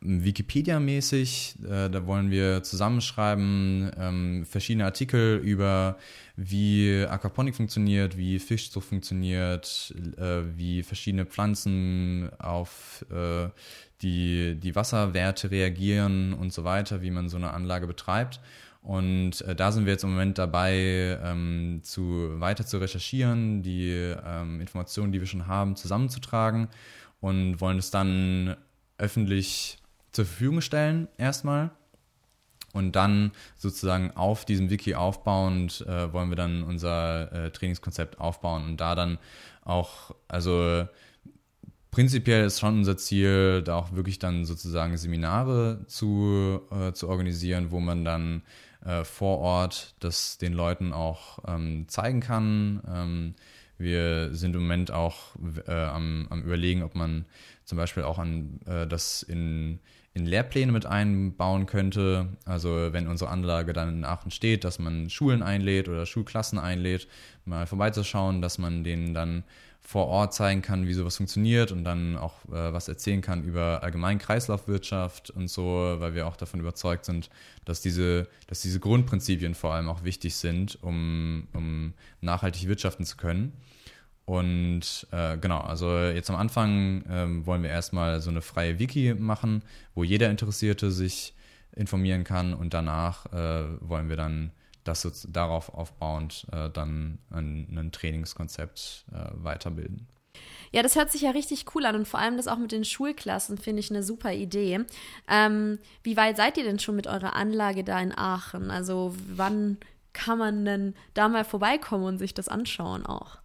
Wikipedia-mäßig. 0.00 1.56
Äh, 1.64 1.90
da 1.90 2.06
wollen 2.06 2.30
wir 2.30 2.62
zusammenschreiben 2.62 3.90
ähm, 3.98 4.44
verschiedene 4.44 4.84
Artikel 4.84 5.38
über, 5.38 5.96
wie 6.36 7.04
Aquaponik 7.08 7.56
funktioniert, 7.56 8.16
wie 8.16 8.38
Fischzucht 8.38 8.86
funktioniert, 8.86 9.94
äh, 10.18 10.42
wie 10.56 10.82
verschiedene 10.82 11.26
Pflanzen 11.26 12.30
auf 12.38 13.04
äh, 13.10 13.48
die, 14.02 14.56
die 14.56 14.74
Wasserwerte 14.74 15.50
reagieren 15.50 16.34
und 16.34 16.52
so 16.52 16.64
weiter, 16.64 17.02
wie 17.02 17.10
man 17.10 17.28
so 17.28 17.36
eine 17.36 17.52
Anlage 17.52 17.86
betreibt. 17.86 18.40
Und 18.82 19.40
äh, 19.40 19.56
da 19.56 19.72
sind 19.72 19.86
wir 19.86 19.94
jetzt 19.94 20.04
im 20.04 20.10
Moment 20.10 20.38
dabei, 20.38 21.18
ähm, 21.24 21.80
zu, 21.82 22.38
weiter 22.40 22.64
zu 22.64 22.78
recherchieren, 22.78 23.62
die 23.62 23.90
ähm, 23.90 24.60
Informationen, 24.60 25.10
die 25.10 25.18
wir 25.18 25.26
schon 25.26 25.48
haben, 25.48 25.74
zusammenzutragen 25.74 26.68
und 27.20 27.60
wollen 27.60 27.78
es 27.78 27.90
dann 27.90 28.56
öffentlich 28.98 29.78
zur 30.16 30.24
Verfügung 30.24 30.60
stellen, 30.60 31.08
erstmal. 31.18 31.70
Und 32.72 32.96
dann 32.96 33.32
sozusagen 33.56 34.10
auf 34.16 34.44
diesem 34.44 34.68
Wiki 34.68 34.94
aufbauend 34.94 35.82
äh, 35.86 36.12
wollen 36.12 36.28
wir 36.28 36.36
dann 36.36 36.62
unser 36.62 37.32
äh, 37.32 37.50
Trainingskonzept 37.50 38.20
aufbauen 38.20 38.64
und 38.64 38.80
da 38.80 38.94
dann 38.94 39.18
auch, 39.64 40.14
also 40.28 40.86
prinzipiell 41.90 42.44
ist 42.44 42.60
schon 42.60 42.78
unser 42.78 42.98
Ziel, 42.98 43.62
da 43.62 43.76
auch 43.76 43.92
wirklich 43.92 44.18
dann 44.18 44.44
sozusagen 44.44 44.96
Seminare 44.98 45.84
zu, 45.86 46.60
äh, 46.70 46.92
zu 46.92 47.08
organisieren, 47.08 47.70
wo 47.70 47.80
man 47.80 48.04
dann 48.04 48.42
äh, 48.84 49.04
vor 49.04 49.38
Ort 49.38 49.94
das 50.00 50.36
den 50.36 50.52
Leuten 50.52 50.92
auch 50.92 51.38
ähm, 51.46 51.88
zeigen 51.88 52.20
kann. 52.20 52.82
Ähm, 52.86 53.34
wir 53.78 54.34
sind 54.34 54.54
im 54.54 54.62
Moment 54.62 54.90
auch 54.90 55.36
äh, 55.66 55.72
am, 55.72 56.26
am, 56.30 56.42
Überlegen, 56.42 56.82
ob 56.82 56.94
man 56.94 57.26
zum 57.64 57.76
Beispiel 57.76 58.04
auch 58.04 58.18
an 58.18 58.60
äh, 58.66 58.86
das 58.86 59.22
in, 59.22 59.80
in 60.16 60.24
Lehrpläne 60.24 60.72
mit 60.72 60.86
einbauen 60.86 61.66
könnte. 61.66 62.28
Also 62.46 62.88
wenn 62.92 63.06
unsere 63.06 63.30
Anlage 63.30 63.74
dann 63.74 63.98
in 63.98 64.04
Aachen 64.06 64.30
steht, 64.30 64.64
dass 64.64 64.78
man 64.78 65.10
Schulen 65.10 65.42
einlädt 65.42 65.90
oder 65.90 66.06
Schulklassen 66.06 66.58
einlädt, 66.58 67.06
mal 67.44 67.66
vorbeizuschauen, 67.66 68.40
dass 68.40 68.56
man 68.56 68.82
denen 68.82 69.12
dann 69.12 69.44
vor 69.82 70.06
Ort 70.06 70.32
zeigen 70.32 70.62
kann, 70.62 70.88
wie 70.88 70.94
sowas 70.94 71.18
funktioniert 71.18 71.70
und 71.70 71.84
dann 71.84 72.16
auch 72.16 72.32
äh, 72.46 72.72
was 72.72 72.88
erzählen 72.88 73.20
kann 73.20 73.44
über 73.44 73.82
allgemein 73.82 74.18
Kreislaufwirtschaft 74.18 75.28
und 75.30 75.48
so, 75.48 75.96
weil 75.98 76.14
wir 76.14 76.26
auch 76.26 76.36
davon 76.36 76.60
überzeugt 76.60 77.04
sind, 77.04 77.28
dass 77.66 77.82
diese, 77.82 78.26
dass 78.46 78.62
diese 78.62 78.80
Grundprinzipien 78.80 79.54
vor 79.54 79.74
allem 79.74 79.90
auch 79.90 80.02
wichtig 80.02 80.34
sind, 80.36 80.82
um, 80.82 81.46
um 81.52 81.92
nachhaltig 82.22 82.66
wirtschaften 82.66 83.04
zu 83.04 83.18
können. 83.18 83.52
Und 84.26 85.06
äh, 85.12 85.38
genau, 85.38 85.60
also 85.60 85.98
jetzt 85.98 86.28
am 86.30 86.36
Anfang 86.36 87.04
ähm, 87.08 87.46
wollen 87.46 87.62
wir 87.62 87.70
erstmal 87.70 88.20
so 88.20 88.28
eine 88.28 88.42
freie 88.42 88.78
Wiki 88.80 89.14
machen, 89.14 89.62
wo 89.94 90.02
jeder 90.02 90.30
Interessierte 90.30 90.90
sich 90.90 91.32
informieren 91.76 92.24
kann 92.24 92.52
und 92.52 92.74
danach 92.74 93.26
äh, 93.32 93.64
wollen 93.80 94.08
wir 94.08 94.16
dann 94.16 94.50
das 94.82 95.02
so 95.02 95.10
darauf 95.28 95.72
aufbauend 95.72 96.46
äh, 96.52 96.70
dann 96.70 97.18
ein, 97.30 97.68
ein 97.76 97.92
Trainingskonzept 97.92 99.06
äh, 99.12 99.30
weiterbilden. 99.34 100.08
Ja, 100.72 100.82
das 100.82 100.96
hört 100.96 101.12
sich 101.12 101.22
ja 101.22 101.30
richtig 101.30 101.64
cool 101.74 101.86
an 101.86 101.94
und 101.94 102.08
vor 102.08 102.20
allem 102.20 102.36
das 102.36 102.48
auch 102.48 102.58
mit 102.58 102.72
den 102.72 102.84
Schulklassen 102.84 103.58
finde 103.58 103.80
ich 103.80 103.90
eine 103.90 104.02
super 104.02 104.32
Idee. 104.32 104.80
Ähm, 105.28 105.78
wie 106.02 106.16
weit 106.16 106.36
seid 106.36 106.58
ihr 106.58 106.64
denn 106.64 106.80
schon 106.80 106.96
mit 106.96 107.06
eurer 107.06 107.36
Anlage 107.36 107.84
da 107.84 108.00
in 108.00 108.16
Aachen? 108.16 108.70
Also 108.70 109.14
wann 109.28 109.78
kann 110.12 110.38
man 110.38 110.64
denn 110.64 110.94
da 111.14 111.28
mal 111.28 111.44
vorbeikommen 111.44 112.04
und 112.04 112.18
sich 112.18 112.34
das 112.34 112.48
anschauen 112.48 113.06
auch? 113.06 113.38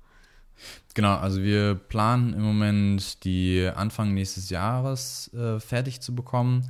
Genau, 0.94 1.16
also 1.16 1.42
wir 1.42 1.76
planen 1.76 2.34
im 2.34 2.42
Moment 2.42 3.24
die 3.24 3.70
Anfang 3.74 4.14
nächstes 4.14 4.50
Jahres 4.50 5.34
äh, 5.34 5.60
fertig 5.60 6.02
zu 6.02 6.14
bekommen. 6.14 6.70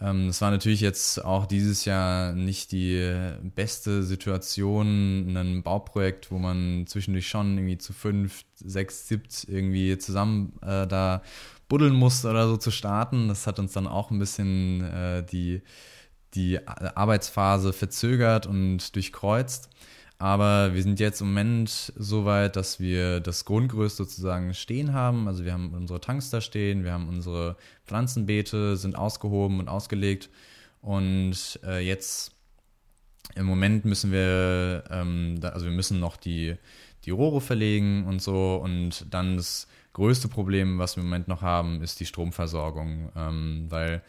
Ähm, 0.00 0.26
das 0.26 0.40
war 0.40 0.50
natürlich 0.50 0.80
jetzt 0.80 1.24
auch 1.24 1.46
dieses 1.46 1.84
Jahr 1.84 2.32
nicht 2.32 2.72
die 2.72 3.14
beste 3.54 4.02
Situation, 4.02 5.36
ein 5.36 5.62
Bauprojekt, 5.62 6.30
wo 6.30 6.38
man 6.38 6.84
zwischendurch 6.86 7.28
schon 7.28 7.56
irgendwie 7.56 7.78
zu 7.78 7.92
fünf, 7.92 8.44
sechs, 8.56 9.08
siebt 9.08 9.46
irgendwie 9.48 9.96
zusammen 9.98 10.52
äh, 10.62 10.86
da 10.86 11.22
buddeln 11.68 11.94
musste 11.94 12.30
oder 12.30 12.46
so 12.48 12.56
zu 12.56 12.70
starten. 12.70 13.28
Das 13.28 13.46
hat 13.46 13.58
uns 13.58 13.72
dann 13.72 13.86
auch 13.86 14.10
ein 14.10 14.18
bisschen 14.18 14.84
äh, 14.84 15.24
die, 15.24 15.62
die 16.34 16.66
Arbeitsphase 16.66 17.72
verzögert 17.72 18.46
und 18.46 18.94
durchkreuzt. 18.94 19.70
Aber 20.18 20.74
wir 20.74 20.82
sind 20.82 20.98
jetzt 20.98 21.20
im 21.20 21.28
Moment 21.28 21.92
so 21.94 22.24
weit, 22.24 22.56
dass 22.56 22.80
wir 22.80 23.20
das 23.20 23.44
Grundgerüst 23.44 23.96
sozusagen 23.96 24.54
stehen 24.54 24.94
haben. 24.94 25.28
Also 25.28 25.44
wir 25.44 25.52
haben 25.52 25.74
unsere 25.74 26.00
Tanks 26.00 26.30
da 26.30 26.40
stehen, 26.40 26.84
wir 26.84 26.92
haben 26.92 27.08
unsere 27.08 27.56
Pflanzenbeete, 27.84 28.76
sind 28.76 28.96
ausgehoben 28.96 29.60
und 29.60 29.68
ausgelegt. 29.68 30.30
Und 30.80 31.60
äh, 31.64 31.80
jetzt 31.86 32.32
im 33.34 33.44
Moment 33.44 33.84
müssen 33.84 34.10
wir, 34.10 34.84
ähm, 34.90 35.38
da, 35.40 35.50
also 35.50 35.66
wir 35.66 35.72
müssen 35.72 36.00
noch 36.00 36.16
die, 36.16 36.54
die 37.04 37.10
Rohre 37.10 37.42
verlegen 37.42 38.06
und 38.06 38.22
so. 38.22 38.56
Und 38.56 39.04
dann 39.10 39.36
das 39.36 39.66
größte 39.92 40.28
Problem, 40.28 40.78
was 40.78 40.96
wir 40.96 41.02
im 41.02 41.08
Moment 41.08 41.28
noch 41.28 41.42
haben, 41.42 41.82
ist 41.82 42.00
die 42.00 42.06
Stromversorgung. 42.06 43.10
Ähm, 43.14 43.66
weil 43.68 44.02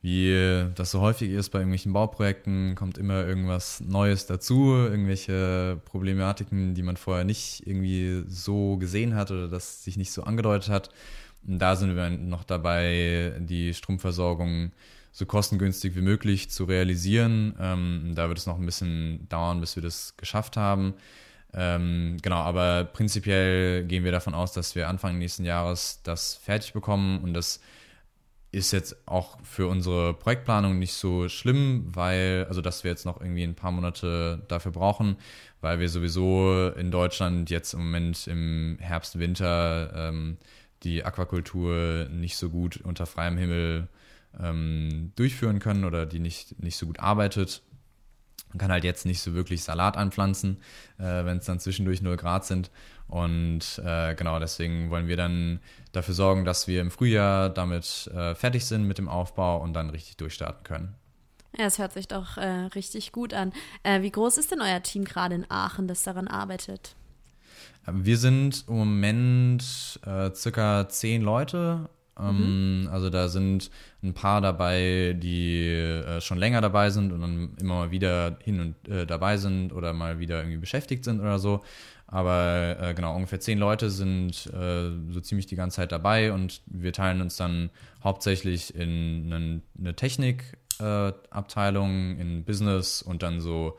wie 0.00 0.66
das 0.74 0.92
so 0.92 1.00
häufig 1.00 1.30
ist 1.30 1.50
bei 1.50 1.58
irgendwelchen 1.58 1.92
Bauprojekten, 1.92 2.74
kommt 2.76 2.98
immer 2.98 3.26
irgendwas 3.26 3.80
Neues 3.80 4.26
dazu, 4.26 4.74
irgendwelche 4.74 5.80
Problematiken, 5.84 6.74
die 6.74 6.82
man 6.82 6.96
vorher 6.96 7.24
nicht 7.24 7.66
irgendwie 7.66 8.24
so 8.28 8.76
gesehen 8.76 9.16
hat 9.16 9.30
oder 9.30 9.48
das 9.48 9.82
sich 9.82 9.96
nicht 9.96 10.12
so 10.12 10.22
angedeutet 10.22 10.70
hat. 10.70 10.90
Und 11.46 11.58
da 11.58 11.74
sind 11.76 11.96
wir 11.96 12.10
noch 12.10 12.44
dabei, 12.44 13.34
die 13.40 13.74
Stromversorgung 13.74 14.72
so 15.10 15.26
kostengünstig 15.26 15.96
wie 15.96 16.00
möglich 16.02 16.50
zu 16.50 16.64
realisieren. 16.64 17.56
Ähm, 17.58 18.12
da 18.14 18.28
wird 18.28 18.38
es 18.38 18.46
noch 18.46 18.58
ein 18.58 18.66
bisschen 18.66 19.28
dauern, 19.28 19.60
bis 19.60 19.74
wir 19.74 19.82
das 19.82 20.16
geschafft 20.16 20.56
haben. 20.56 20.94
Ähm, 21.54 22.18
genau, 22.22 22.36
aber 22.36 22.84
prinzipiell 22.84 23.84
gehen 23.84 24.04
wir 24.04 24.12
davon 24.12 24.34
aus, 24.34 24.52
dass 24.52 24.74
wir 24.74 24.88
Anfang 24.88 25.18
nächsten 25.18 25.44
Jahres 25.44 26.00
das 26.04 26.34
fertig 26.36 26.72
bekommen 26.72 27.20
und 27.24 27.34
das 27.34 27.60
ist 28.50 28.72
jetzt 28.72 28.96
auch 29.06 29.38
für 29.42 29.66
unsere 29.66 30.14
Projektplanung 30.14 30.78
nicht 30.78 30.94
so 30.94 31.28
schlimm, 31.28 31.84
weil, 31.94 32.46
also 32.48 32.62
dass 32.62 32.82
wir 32.82 32.90
jetzt 32.90 33.04
noch 33.04 33.20
irgendwie 33.20 33.42
ein 33.42 33.54
paar 33.54 33.72
Monate 33.72 34.42
dafür 34.48 34.72
brauchen, 34.72 35.16
weil 35.60 35.80
wir 35.80 35.88
sowieso 35.88 36.70
in 36.70 36.90
Deutschland 36.90 37.50
jetzt 37.50 37.74
im 37.74 37.80
Moment 37.80 38.26
im 38.26 38.78
Herbst, 38.80 39.18
Winter 39.18 39.92
ähm, 39.94 40.38
die 40.82 41.04
Aquakultur 41.04 42.08
nicht 42.10 42.36
so 42.36 42.48
gut 42.48 42.78
unter 42.78 43.04
freiem 43.04 43.36
Himmel 43.36 43.88
ähm, 44.40 45.12
durchführen 45.16 45.58
können 45.58 45.84
oder 45.84 46.06
die 46.06 46.20
nicht, 46.20 46.62
nicht 46.62 46.76
so 46.76 46.86
gut 46.86 47.00
arbeitet. 47.00 47.62
Man 48.50 48.58
kann 48.58 48.72
halt 48.72 48.84
jetzt 48.84 49.06
nicht 49.06 49.20
so 49.20 49.34
wirklich 49.34 49.62
Salat 49.62 49.96
anpflanzen, 49.96 50.58
äh, 50.98 51.02
wenn 51.02 51.38
es 51.38 51.44
dann 51.44 51.60
zwischendurch 51.60 52.02
0 52.02 52.16
Grad 52.16 52.44
sind. 52.46 52.70
Und 53.08 53.80
äh, 53.84 54.14
genau 54.14 54.38
deswegen 54.38 54.90
wollen 54.90 55.08
wir 55.08 55.16
dann 55.16 55.60
dafür 55.92 56.14
sorgen, 56.14 56.44
dass 56.44 56.68
wir 56.68 56.80
im 56.80 56.90
Frühjahr 56.90 57.48
damit 57.50 58.10
äh, 58.14 58.34
fertig 58.34 58.66
sind 58.66 58.84
mit 58.84 58.98
dem 58.98 59.08
Aufbau 59.08 59.60
und 59.62 59.72
dann 59.72 59.90
richtig 59.90 60.16
durchstarten 60.18 60.62
können. 60.64 60.94
Ja, 61.56 61.64
es 61.64 61.78
hört 61.78 61.92
sich 61.92 62.08
doch 62.08 62.36
äh, 62.36 62.66
richtig 62.74 63.12
gut 63.12 63.32
an. 63.32 63.52
Äh, 63.82 64.02
wie 64.02 64.10
groß 64.10 64.36
ist 64.38 64.50
denn 64.50 64.60
euer 64.60 64.82
Team 64.82 65.04
gerade 65.04 65.34
in 65.34 65.50
Aachen, 65.50 65.88
das 65.88 66.02
daran 66.02 66.28
arbeitet? 66.28 66.94
Wir 67.90 68.18
sind 68.18 68.64
im 68.68 68.76
Moment 68.76 69.98
äh, 70.04 70.30
circa 70.34 70.88
zehn 70.88 71.22
Leute. 71.22 71.88
Ähm, 72.18 72.82
mhm. 72.82 72.88
Also 72.88 73.10
da 73.10 73.28
sind 73.28 73.70
ein 74.02 74.14
paar 74.14 74.40
dabei, 74.40 75.14
die 75.16 75.66
äh, 75.66 76.20
schon 76.20 76.38
länger 76.38 76.60
dabei 76.60 76.90
sind 76.90 77.12
und 77.12 77.20
dann 77.20 77.56
immer 77.60 77.76
mal 77.76 77.90
wieder 77.90 78.38
hin 78.42 78.60
und 78.60 78.88
äh, 78.88 79.06
dabei 79.06 79.36
sind 79.36 79.72
oder 79.72 79.92
mal 79.92 80.18
wieder 80.18 80.38
irgendwie 80.38 80.58
beschäftigt 80.58 81.04
sind 81.04 81.20
oder 81.20 81.38
so. 81.38 81.62
Aber 82.06 82.76
äh, 82.80 82.94
genau, 82.94 83.14
ungefähr 83.14 83.38
zehn 83.38 83.58
Leute 83.58 83.90
sind 83.90 84.46
äh, 84.46 84.90
so 85.10 85.20
ziemlich 85.20 85.46
die 85.46 85.56
ganze 85.56 85.76
Zeit 85.76 85.92
dabei 85.92 86.32
und 86.32 86.62
wir 86.66 86.94
teilen 86.94 87.20
uns 87.20 87.36
dann 87.36 87.68
hauptsächlich 88.02 88.74
in 88.74 89.30
eine, 89.30 89.60
eine 89.78 89.94
Technikabteilung, 89.94 92.16
äh, 92.16 92.20
in 92.20 92.44
Business 92.44 93.02
und 93.02 93.22
dann 93.22 93.42
so 93.42 93.76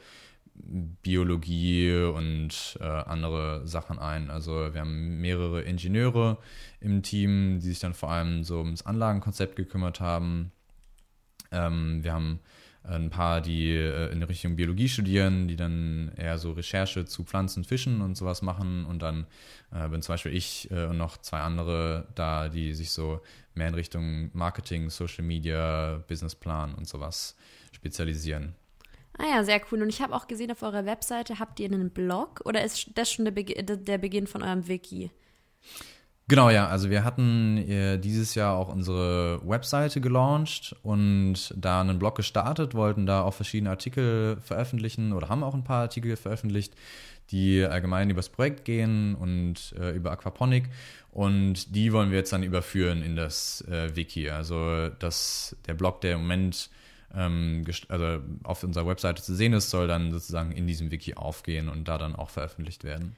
Biologie 0.59 1.93
und 2.13 2.77
äh, 2.79 2.83
andere 2.83 3.65
Sachen 3.67 3.99
ein. 3.99 4.29
Also 4.29 4.73
wir 4.73 4.81
haben 4.81 5.19
mehrere 5.21 5.61
Ingenieure 5.61 6.37
im 6.79 7.01
Team, 7.01 7.59
die 7.59 7.69
sich 7.69 7.79
dann 7.79 7.93
vor 7.93 8.11
allem 8.11 8.43
so 8.43 8.59
ums 8.59 8.83
Anlagenkonzept 8.83 9.55
gekümmert 9.55 9.99
haben. 9.99 10.51
Ähm, 11.51 12.03
wir 12.03 12.13
haben 12.13 12.39
ein 12.83 13.09
paar, 13.09 13.41
die 13.41 13.71
äh, 13.71 14.11
in 14.11 14.23
Richtung 14.23 14.55
Biologie 14.55 14.89
studieren, 14.89 15.47
die 15.47 15.55
dann 15.55 16.11
eher 16.15 16.37
so 16.37 16.51
Recherche 16.51 17.05
zu 17.05 17.23
Pflanzen, 17.23 17.63
Fischen 17.63 18.01
und 18.01 18.15
sowas 18.15 18.41
machen. 18.41 18.85
Und 18.85 19.01
dann 19.01 19.27
äh, 19.71 19.87
bin 19.89 20.01
zum 20.01 20.13
Beispiel 20.13 20.35
ich 20.35 20.69
äh, 20.71 20.85
und 20.85 20.97
noch 20.97 21.17
zwei 21.17 21.39
andere 21.39 22.07
da, 22.15 22.49
die 22.49 22.73
sich 22.73 22.91
so 22.91 23.21
mehr 23.53 23.67
in 23.67 23.75
Richtung 23.75 24.29
Marketing, 24.33 24.89
Social 24.89 25.23
Media, 25.23 26.03
Businessplan 26.07 26.73
und 26.75 26.87
sowas 26.87 27.35
spezialisieren. 27.71 28.55
Ah 29.21 29.35
ja, 29.35 29.43
sehr 29.43 29.61
cool. 29.69 29.81
Und 29.81 29.89
ich 29.89 30.01
habe 30.01 30.15
auch 30.15 30.27
gesehen, 30.27 30.49
auf 30.49 30.63
eurer 30.63 30.85
Webseite 30.85 31.39
habt 31.39 31.59
ihr 31.59 31.67
einen 31.67 31.89
Blog 31.89 32.41
oder 32.45 32.63
ist 32.63 32.89
das 32.95 33.11
schon 33.11 33.25
der, 33.25 33.33
Be 33.33 33.43
der 33.43 33.97
Beginn 33.97 34.27
von 34.27 34.41
eurem 34.41 34.67
Wiki? 34.67 35.11
Genau, 36.29 36.49
ja. 36.49 36.67
Also 36.69 36.89
wir 36.89 37.03
hatten 37.03 37.57
äh, 37.57 37.97
dieses 37.97 38.33
Jahr 38.35 38.55
auch 38.55 38.69
unsere 38.69 39.41
Webseite 39.45 39.99
gelauncht 39.99 40.73
und 40.83 41.53
da 41.57 41.81
einen 41.81 41.99
Blog 41.99 42.15
gestartet, 42.15 42.75
wollten 42.75 43.05
da 43.05 43.23
auch 43.23 43.33
verschiedene 43.33 43.71
Artikel 43.71 44.37
veröffentlichen 44.39 45.11
oder 45.11 45.27
haben 45.27 45.43
auch 45.43 45.53
ein 45.53 45.65
paar 45.65 45.81
Artikel 45.81 46.15
veröffentlicht, 46.15 46.73
die 47.31 47.65
allgemein 47.65 48.09
über 48.09 48.19
das 48.19 48.29
Projekt 48.29 48.63
gehen 48.63 49.15
und 49.15 49.73
äh, 49.77 49.91
über 49.91 50.11
Aquaponik. 50.11 50.69
Und 51.11 51.75
die 51.75 51.91
wollen 51.91 52.11
wir 52.11 52.19
jetzt 52.19 52.31
dann 52.31 52.43
überführen 52.43 53.01
in 53.01 53.17
das 53.17 53.65
äh, 53.67 53.93
Wiki. 53.97 54.29
Also 54.29 54.87
das, 54.99 55.57
der 55.67 55.73
Blog, 55.73 55.99
der 55.99 56.13
im 56.13 56.21
Moment 56.21 56.69
ähm, 57.15 57.65
also 57.87 58.21
auf 58.43 58.63
unserer 58.63 58.87
Webseite 58.87 59.21
zu 59.21 59.35
sehen 59.35 59.53
ist, 59.53 59.69
soll 59.69 59.87
dann 59.87 60.11
sozusagen 60.11 60.51
in 60.51 60.67
diesem 60.67 60.91
Wiki 60.91 61.15
aufgehen 61.15 61.69
und 61.69 61.87
da 61.87 61.97
dann 61.97 62.15
auch 62.15 62.29
veröffentlicht 62.29 62.83
werden. 62.83 63.15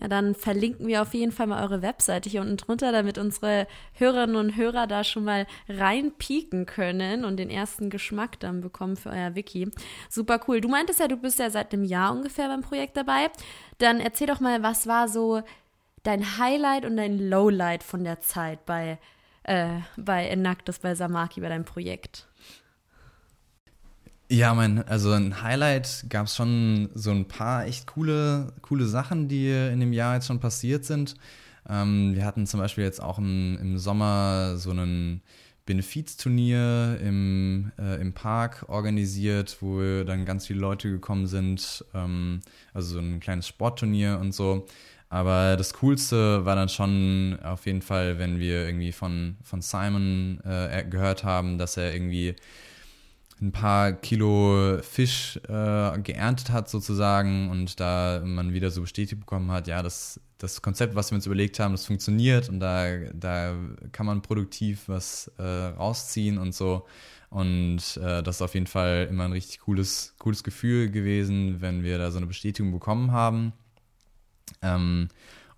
Ja, 0.00 0.08
dann 0.08 0.34
verlinken 0.34 0.88
wir 0.88 1.02
auf 1.02 1.14
jeden 1.14 1.30
Fall 1.30 1.46
mal 1.46 1.62
eure 1.62 1.80
Webseite 1.80 2.28
hier 2.28 2.40
unten 2.40 2.56
drunter, 2.56 2.90
damit 2.90 3.16
unsere 3.16 3.68
Hörerinnen 3.92 4.34
und 4.34 4.56
Hörer 4.56 4.88
da 4.88 5.04
schon 5.04 5.24
mal 5.24 5.46
reinpieken 5.68 6.66
können 6.66 7.24
und 7.24 7.36
den 7.36 7.48
ersten 7.48 7.90
Geschmack 7.90 8.40
dann 8.40 8.60
bekommen 8.60 8.96
für 8.96 9.10
euer 9.10 9.36
Wiki. 9.36 9.70
Super 10.08 10.40
cool. 10.48 10.60
Du 10.60 10.68
meintest 10.68 10.98
ja, 10.98 11.06
du 11.06 11.16
bist 11.16 11.38
ja 11.38 11.48
seit 11.48 11.72
einem 11.72 11.84
Jahr 11.84 12.10
ungefähr 12.10 12.48
beim 12.48 12.62
Projekt 12.62 12.96
dabei. 12.96 13.30
Dann 13.78 14.00
erzähl 14.00 14.26
doch 14.26 14.40
mal, 14.40 14.64
was 14.64 14.88
war 14.88 15.06
so 15.06 15.42
dein 16.02 16.38
Highlight 16.38 16.84
und 16.84 16.96
dein 16.96 17.18
Lowlight 17.18 17.84
von 17.84 18.02
der 18.02 18.20
Zeit 18.20 18.66
bei, 18.66 18.98
äh, 19.44 19.78
bei 19.96 20.26
Enactus, 20.26 20.80
bei 20.80 20.96
Samaki, 20.96 21.40
bei 21.40 21.48
deinem 21.48 21.64
Projekt? 21.64 22.26
Ja, 24.30 24.54
mein, 24.54 24.82
also 24.88 25.12
ein 25.12 25.42
Highlight 25.42 26.06
gab 26.08 26.26
es 26.26 26.34
schon 26.36 26.88
so 26.94 27.10
ein 27.10 27.28
paar 27.28 27.66
echt 27.66 27.86
coole, 27.86 28.52
coole 28.62 28.86
Sachen, 28.86 29.28
die 29.28 29.50
in 29.50 29.80
dem 29.80 29.92
Jahr 29.92 30.14
jetzt 30.14 30.26
schon 30.26 30.40
passiert 30.40 30.84
sind. 30.84 31.14
Ähm, 31.68 32.14
wir 32.14 32.24
hatten 32.24 32.46
zum 32.46 32.60
Beispiel 32.60 32.84
jetzt 32.84 33.02
auch 33.02 33.18
im, 33.18 33.58
im 33.60 33.78
Sommer 33.78 34.56
so 34.56 34.70
ein 34.72 35.20
Benefizturnier 35.66 36.98
im, 37.02 37.72
äh, 37.78 38.00
im 38.00 38.12
Park 38.14 38.64
organisiert, 38.68 39.58
wo 39.60 39.80
dann 40.04 40.24
ganz 40.24 40.46
viele 40.46 40.60
Leute 40.60 40.90
gekommen 40.90 41.26
sind. 41.26 41.84
Ähm, 41.94 42.40
also 42.72 42.94
so 42.94 43.00
ein 43.00 43.20
kleines 43.20 43.46
Sportturnier 43.48 44.18
und 44.20 44.32
so. 44.32 44.66
Aber 45.10 45.56
das 45.56 45.74
Coolste 45.74 46.44
war 46.44 46.56
dann 46.56 46.68
schon 46.68 47.38
auf 47.42 47.66
jeden 47.66 47.82
Fall, 47.82 48.18
wenn 48.18 48.38
wir 48.38 48.66
irgendwie 48.66 48.92
von, 48.92 49.36
von 49.42 49.60
Simon 49.62 50.40
äh, 50.44 50.84
gehört 50.88 51.24
haben, 51.24 51.58
dass 51.58 51.76
er 51.76 51.94
irgendwie 51.94 52.34
ein 53.40 53.52
paar 53.52 53.92
Kilo 53.92 54.78
Fisch 54.82 55.38
äh, 55.48 55.98
geerntet 55.98 56.50
hat 56.50 56.68
sozusagen 56.68 57.50
und 57.50 57.80
da 57.80 58.22
man 58.24 58.52
wieder 58.52 58.70
so 58.70 58.80
bestätigt 58.82 59.20
bekommen 59.20 59.50
hat, 59.50 59.66
ja, 59.66 59.82
das, 59.82 60.20
das 60.38 60.62
Konzept, 60.62 60.94
was 60.94 61.10
wir 61.10 61.16
uns 61.16 61.26
überlegt 61.26 61.58
haben, 61.58 61.72
das 61.72 61.86
funktioniert 61.86 62.48
und 62.48 62.60
da, 62.60 62.96
da 63.12 63.54
kann 63.92 64.06
man 64.06 64.22
produktiv 64.22 64.84
was 64.88 65.30
äh, 65.38 65.42
rausziehen 65.42 66.38
und 66.38 66.54
so. 66.54 66.86
Und 67.30 67.96
äh, 67.96 68.22
das 68.22 68.36
ist 68.36 68.42
auf 68.42 68.54
jeden 68.54 68.68
Fall 68.68 69.08
immer 69.10 69.24
ein 69.24 69.32
richtig 69.32 69.58
cooles, 69.60 70.14
cooles 70.18 70.44
Gefühl 70.44 70.88
gewesen, 70.90 71.60
wenn 71.60 71.82
wir 71.82 71.98
da 71.98 72.12
so 72.12 72.18
eine 72.18 72.28
Bestätigung 72.28 72.70
bekommen 72.70 73.10
haben. 73.10 73.52
Ähm, 74.62 75.08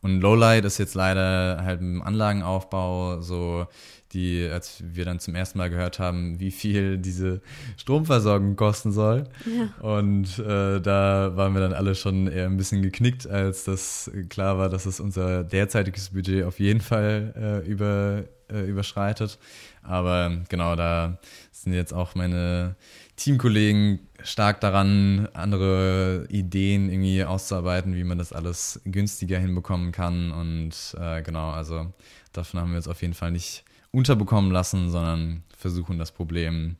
und 0.02 0.20
Lowlight 0.20 0.64
ist 0.64 0.78
jetzt 0.78 0.94
leider 0.94 1.62
halt 1.64 1.80
im 1.80 2.02
Anlagenaufbau 2.02 3.20
so 3.20 3.66
die, 4.12 4.48
als 4.50 4.82
wir 4.82 5.04
dann 5.04 5.18
zum 5.18 5.35
ersten 5.35 5.59
Mal 5.59 5.68
gehört 5.68 5.98
haben, 5.98 6.38
wie 6.38 6.50
viel 6.50 6.96
diese 6.98 7.40
Stromversorgung 7.76 8.56
kosten 8.56 8.92
soll. 8.92 9.24
Ja. 9.44 9.87
Und 9.87 10.38
äh, 10.38 10.80
da 10.80 11.32
waren 11.35 11.54
wir 11.54 11.61
dann 11.61 11.72
alle 11.72 11.94
schon 11.94 12.28
eher 12.28 12.46
ein 12.46 12.56
bisschen 12.56 12.82
geknickt, 12.82 13.26
als 13.26 13.64
das 13.64 14.11
klar 14.28 14.59
war, 14.59 14.68
dass 14.68 14.87
es 14.87 15.00
unser 15.00 15.44
derzeitiges 15.44 16.11
Budget 16.11 16.44
auf 16.44 16.61
jeden 16.61 16.80
Fall 16.80 17.35
äh, 17.64 17.68
über, 17.68 18.24
äh, 18.50 18.64
überschreitet. 18.64 19.38
Aber 19.82 20.32
genau, 20.48 20.76
da 20.76 21.18
sind 21.52 21.72
jetzt 21.72 21.92
auch 21.92 22.14
meine 22.14 22.76
Teamkollegen 23.16 24.00
stark 24.22 24.61
daran, 24.61 25.29
andere 25.33 26.26
Ideen 26.29 26.90
irgendwie 26.90 27.24
auszuarbeiten, 27.24 27.94
wie 27.94 28.05
man 28.05 28.18
das 28.18 28.33
alles 28.33 28.81
günstiger 28.85 29.38
hinbekommen 29.38 29.92
kann. 29.92 30.33
Und 30.33 30.96
äh, 31.00 31.22
genau, 31.22 31.50
also 31.50 31.92
davon 32.33 32.61
haben 32.61 32.70
wir 32.70 32.76
jetzt 32.76 32.88
auf 32.88 33.02
jeden 33.02 33.14
Fall 33.14 33.31
nicht 33.31 33.64
unterbekommen 33.90 34.50
lassen, 34.50 34.90
sondern 34.90 35.42
versuchen 35.57 35.98
das 35.98 36.12
Problem 36.12 36.76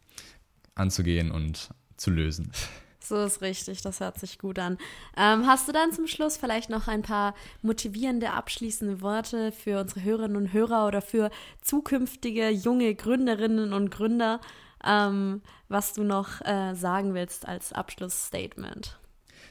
anzugehen 0.75 1.31
und 1.31 1.71
zu 1.97 2.11
lösen. 2.11 2.53
So 3.01 3.25
ist 3.25 3.41
richtig, 3.41 3.83
das 3.83 4.01
hört 4.01 4.19
sich 4.19 4.37
gut 4.37 4.59
an. 4.59 4.79
Ähm, 5.17 5.47
hast 5.47 5.69
du 5.69 5.73
dann 5.73 5.93
zum 5.93 6.09
Schluss 6.09 6.37
vielleicht 6.37 6.71
noch 6.71 6.89
ein 6.89 7.03
paar 7.03 7.35
motivierende, 7.63 8.33
abschließende 8.33 9.01
Worte 9.01 9.53
für 9.53 9.81
unsere 9.81 10.03
Hörerinnen 10.03 10.37
und 10.37 10.53
Hörer 10.53 10.89
oder 10.89 11.01
für 11.01 11.31
zukünftige 11.63 12.51
junge 12.51 12.95
Gründerinnen 12.97 13.73
und 13.73 13.91
Gründer, 13.91 14.41
ähm, 14.87 15.43
was 15.69 15.95
du 15.95 16.05
noch 16.05 16.41
äh, 16.43 16.75
sagen 16.75 17.15
willst 17.15 17.47
als 17.47 17.73
Abschlussstatement? 17.73 18.99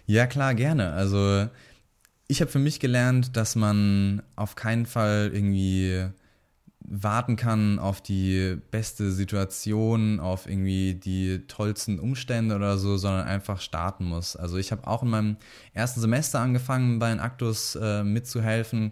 Ja, 0.05 0.27
klar, 0.27 0.53
gerne. 0.53 0.93
Also 0.93 1.47
ich 2.27 2.41
habe 2.41 2.51
für 2.51 2.59
mich 2.59 2.79
gelernt, 2.79 3.35
dass 3.35 3.55
man 3.55 4.23
auf 4.35 4.55
keinen 4.55 4.85
Fall 4.85 5.31
irgendwie 5.33 6.09
warten 6.87 7.35
kann 7.35 7.79
auf 7.79 8.01
die 8.01 8.57
beste 8.71 9.11
Situation, 9.11 10.19
auf 10.19 10.47
irgendwie 10.47 10.93
die 10.93 11.47
tollsten 11.47 11.99
Umstände 11.99 12.55
oder 12.55 12.77
so, 12.77 12.97
sondern 12.97 13.27
einfach 13.27 13.59
starten 13.59 14.05
muss. 14.05 14.35
Also 14.35 14.57
ich 14.57 14.71
habe 14.71 14.87
auch 14.87 15.03
in 15.03 15.09
meinem 15.09 15.37
ersten 15.73 16.01
Semester 16.01 16.39
angefangen, 16.39 16.99
bei 16.99 17.09
den 17.09 17.19
Aktus 17.19 17.75
äh, 17.75 18.03
mitzuhelfen. 18.03 18.91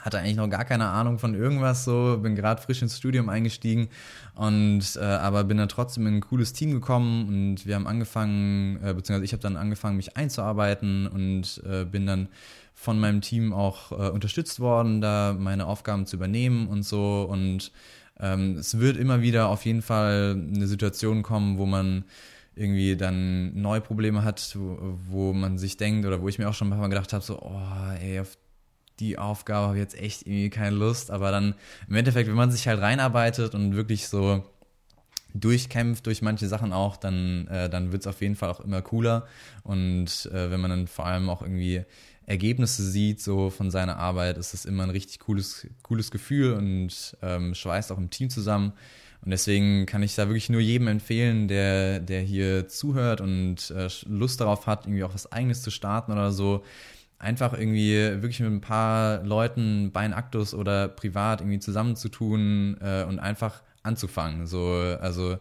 Hatte 0.00 0.18
eigentlich 0.18 0.36
noch 0.36 0.48
gar 0.48 0.64
keine 0.64 0.88
Ahnung 0.88 1.18
von 1.18 1.34
irgendwas 1.34 1.84
so, 1.84 2.18
bin 2.20 2.34
gerade 2.34 2.60
frisch 2.60 2.82
ins 2.82 2.96
Studium 2.96 3.28
eingestiegen 3.28 3.88
und 4.34 4.96
äh, 4.96 5.00
aber 5.00 5.44
bin 5.44 5.58
dann 5.58 5.68
trotzdem 5.68 6.06
in 6.06 6.16
ein 6.16 6.20
cooles 6.20 6.54
Team 6.54 6.72
gekommen 6.72 7.28
und 7.28 7.66
wir 7.66 7.74
haben 7.74 7.86
angefangen, 7.86 8.76
äh, 8.82 8.94
beziehungsweise 8.94 9.24
ich 9.24 9.32
habe 9.32 9.42
dann 9.42 9.56
angefangen, 9.56 9.96
mich 9.96 10.16
einzuarbeiten 10.16 11.06
und 11.06 11.62
äh, 11.68 11.84
bin 11.84 12.06
dann 12.06 12.28
von 12.74 12.98
meinem 12.98 13.20
Team 13.20 13.52
auch 13.52 13.92
äh, 13.92 14.10
unterstützt 14.10 14.60
worden, 14.60 15.00
da 15.00 15.36
meine 15.38 15.66
Aufgaben 15.66 16.06
zu 16.06 16.16
übernehmen 16.16 16.66
und 16.66 16.82
so. 16.82 17.22
Und 17.30 17.70
ähm, 18.18 18.56
es 18.56 18.78
wird 18.78 18.96
immer 18.96 19.22
wieder 19.22 19.48
auf 19.48 19.64
jeden 19.64 19.82
Fall 19.82 20.36
eine 20.36 20.66
Situation 20.66 21.22
kommen, 21.22 21.58
wo 21.58 21.66
man 21.66 22.04
irgendwie 22.54 22.96
dann 22.96 23.54
neue 23.60 23.80
Probleme 23.80 24.24
hat, 24.24 24.56
wo, 24.58 24.98
wo 25.08 25.32
man 25.32 25.58
sich 25.58 25.76
denkt 25.76 26.06
oder 26.06 26.20
wo 26.20 26.28
ich 26.28 26.38
mir 26.38 26.48
auch 26.48 26.54
schon 26.54 26.68
Mal 26.68 26.88
gedacht 26.88 27.12
habe, 27.12 27.24
so, 27.24 27.38
oh, 27.40 27.92
ey, 28.00 28.20
auf 28.20 28.36
die 29.02 29.18
Aufgabe 29.18 29.66
habe 29.66 29.76
ich 29.76 29.82
jetzt 29.82 29.98
echt 29.98 30.26
irgendwie 30.26 30.50
keine 30.50 30.76
Lust. 30.76 31.10
Aber 31.10 31.30
dann 31.30 31.54
im 31.88 31.96
Endeffekt, 31.96 32.28
wenn 32.28 32.36
man 32.36 32.50
sich 32.50 32.66
halt 32.68 32.80
reinarbeitet 32.80 33.54
und 33.54 33.76
wirklich 33.76 34.08
so 34.08 34.44
durchkämpft 35.34 36.06
durch 36.06 36.22
manche 36.22 36.48
Sachen 36.48 36.72
auch, 36.72 36.96
dann, 36.96 37.46
äh, 37.48 37.68
dann 37.68 37.92
wird 37.92 38.02
es 38.02 38.06
auf 38.06 38.20
jeden 38.20 38.36
Fall 38.36 38.50
auch 38.50 38.60
immer 38.60 38.82
cooler. 38.82 39.26
Und 39.62 40.26
äh, 40.32 40.50
wenn 40.50 40.60
man 40.60 40.70
dann 40.70 40.86
vor 40.86 41.06
allem 41.06 41.28
auch 41.28 41.42
irgendwie 41.42 41.84
Ergebnisse 42.26 42.82
sieht, 42.82 43.20
so 43.20 43.50
von 43.50 43.70
seiner 43.70 43.96
Arbeit, 43.96 44.38
ist 44.38 44.54
es 44.54 44.64
immer 44.64 44.84
ein 44.84 44.90
richtig 44.90 45.20
cooles, 45.20 45.66
cooles 45.82 46.10
Gefühl 46.10 46.54
und 46.54 47.16
ähm, 47.22 47.54
schweißt 47.54 47.92
auch 47.92 47.98
im 47.98 48.10
Team 48.10 48.30
zusammen. 48.30 48.72
Und 49.24 49.30
deswegen 49.30 49.86
kann 49.86 50.02
ich 50.02 50.16
da 50.16 50.26
wirklich 50.26 50.50
nur 50.50 50.60
jedem 50.60 50.88
empfehlen, 50.88 51.46
der, 51.46 52.00
der 52.00 52.20
hier 52.22 52.68
zuhört 52.68 53.20
und 53.20 53.70
äh, 53.70 53.88
Lust 54.06 54.40
darauf 54.40 54.66
hat, 54.66 54.86
irgendwie 54.86 55.04
auch 55.04 55.14
was 55.14 55.30
Eigenes 55.30 55.62
zu 55.62 55.70
starten 55.70 56.12
oder 56.12 56.32
so. 56.32 56.64
Einfach 57.22 57.52
irgendwie 57.52 57.94
wirklich 58.20 58.40
mit 58.40 58.50
ein 58.50 58.60
paar 58.60 59.22
Leuten 59.22 59.92
bei 59.92 60.12
Aktus 60.12 60.54
oder 60.54 60.88
privat 60.88 61.40
irgendwie 61.40 61.60
zusammenzutun 61.60 62.76
äh, 62.80 63.04
und 63.04 63.20
einfach 63.20 63.62
anzufangen. 63.84 64.46
So, 64.46 64.66
also 65.00 65.38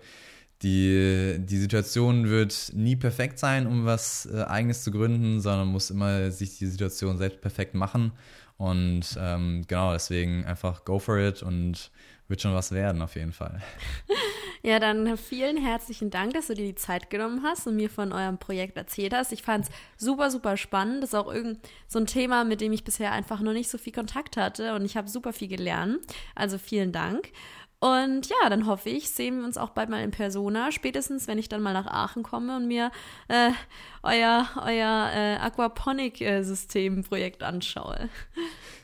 die, 0.61 1.37
die 1.39 1.57
Situation 1.57 2.29
wird 2.29 2.71
nie 2.75 2.95
perfekt 2.95 3.39
sein, 3.39 3.65
um 3.65 3.85
was 3.85 4.27
äh, 4.27 4.43
Eigenes 4.43 4.83
zu 4.83 4.91
gründen, 4.91 5.41
sondern 5.41 5.69
muss 5.69 5.89
immer 5.89 6.29
sich 6.29 6.59
die 6.59 6.67
Situation 6.67 7.17
selbst 7.17 7.41
perfekt 7.41 7.73
machen. 7.73 8.11
Und 8.57 9.17
ähm, 9.19 9.63
genau, 9.67 9.93
deswegen 9.93 10.45
einfach 10.45 10.85
go 10.85 10.99
for 10.99 11.17
it 11.17 11.41
und 11.41 11.89
wird 12.27 12.41
schon 12.41 12.53
was 12.53 12.71
werden, 12.71 13.01
auf 13.01 13.15
jeden 13.15 13.33
Fall. 13.33 13.59
Ja, 14.63 14.79
dann 14.79 15.17
vielen 15.17 15.57
herzlichen 15.57 16.11
Dank, 16.11 16.35
dass 16.35 16.45
du 16.47 16.53
dir 16.53 16.67
die 16.67 16.75
Zeit 16.75 17.09
genommen 17.09 17.41
hast 17.43 17.65
und 17.65 17.75
mir 17.75 17.89
von 17.89 18.13
eurem 18.13 18.37
Projekt 18.37 18.77
erzählt 18.77 19.11
hast. 19.13 19.31
Ich 19.31 19.41
fand 19.41 19.65
es 19.65 19.71
super, 19.97 20.29
super 20.29 20.55
spannend. 20.55 21.01
Das 21.01 21.09
ist 21.11 21.15
auch 21.15 21.33
irgend 21.33 21.59
so 21.87 21.97
ein 21.97 22.05
Thema, 22.05 22.43
mit 22.43 22.61
dem 22.61 22.71
ich 22.71 22.83
bisher 22.83 23.11
einfach 23.11 23.41
noch 23.41 23.53
nicht 23.53 23.71
so 23.71 23.79
viel 23.79 23.93
Kontakt 23.93 24.37
hatte 24.37 24.75
und 24.75 24.85
ich 24.85 24.97
habe 24.97 25.07
super 25.07 25.33
viel 25.33 25.47
gelernt. 25.47 25.97
Also 26.35 26.59
vielen 26.59 26.91
Dank. 26.91 27.31
Und 27.79 28.27
ja, 28.27 28.49
dann 28.49 28.67
hoffe 28.67 28.89
ich, 28.89 29.09
sehen 29.09 29.39
wir 29.39 29.45
uns 29.45 29.57
auch 29.57 29.71
bald 29.71 29.89
mal 29.89 30.03
in 30.03 30.11
Persona, 30.11 30.71
spätestens 30.71 31.27
wenn 31.27 31.39
ich 31.39 31.49
dann 31.49 31.63
mal 31.63 31.73
nach 31.73 31.87
Aachen 31.87 32.21
komme 32.21 32.57
und 32.57 32.67
mir 32.67 32.91
äh, 33.27 33.49
euer, 34.03 34.47
euer 34.63 35.09
äh, 35.11 35.37
Aquaponik-System-Projekt 35.37 37.41
anschaue. 37.41 38.09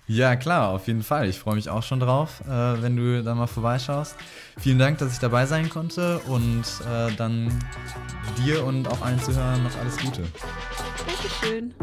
Ja, 0.07 0.37
klar, 0.37 0.69
auf 0.69 0.87
jeden 0.87 1.03
Fall. 1.03 1.27
Ich 1.27 1.37
freue 1.37 1.55
mich 1.55 1.69
auch 1.69 1.83
schon 1.83 1.99
drauf, 1.99 2.41
äh, 2.45 2.81
wenn 2.81 2.95
du 2.95 3.21
da 3.23 3.35
mal 3.35 3.47
vorbeischaust. 3.47 4.15
Vielen 4.57 4.79
Dank, 4.79 4.99
dass 4.99 5.11
ich 5.11 5.19
dabei 5.19 5.45
sein 5.45 5.69
konnte 5.69 6.19
und 6.19 6.63
äh, 6.89 7.11
dann 7.17 7.51
dir 8.37 8.63
und 8.63 8.87
auch 8.87 9.01
allen 9.01 9.19
Zuhörern 9.19 9.63
noch 9.63 9.77
alles 9.77 9.97
Gute. 9.97 10.23
Dankeschön. 11.05 11.73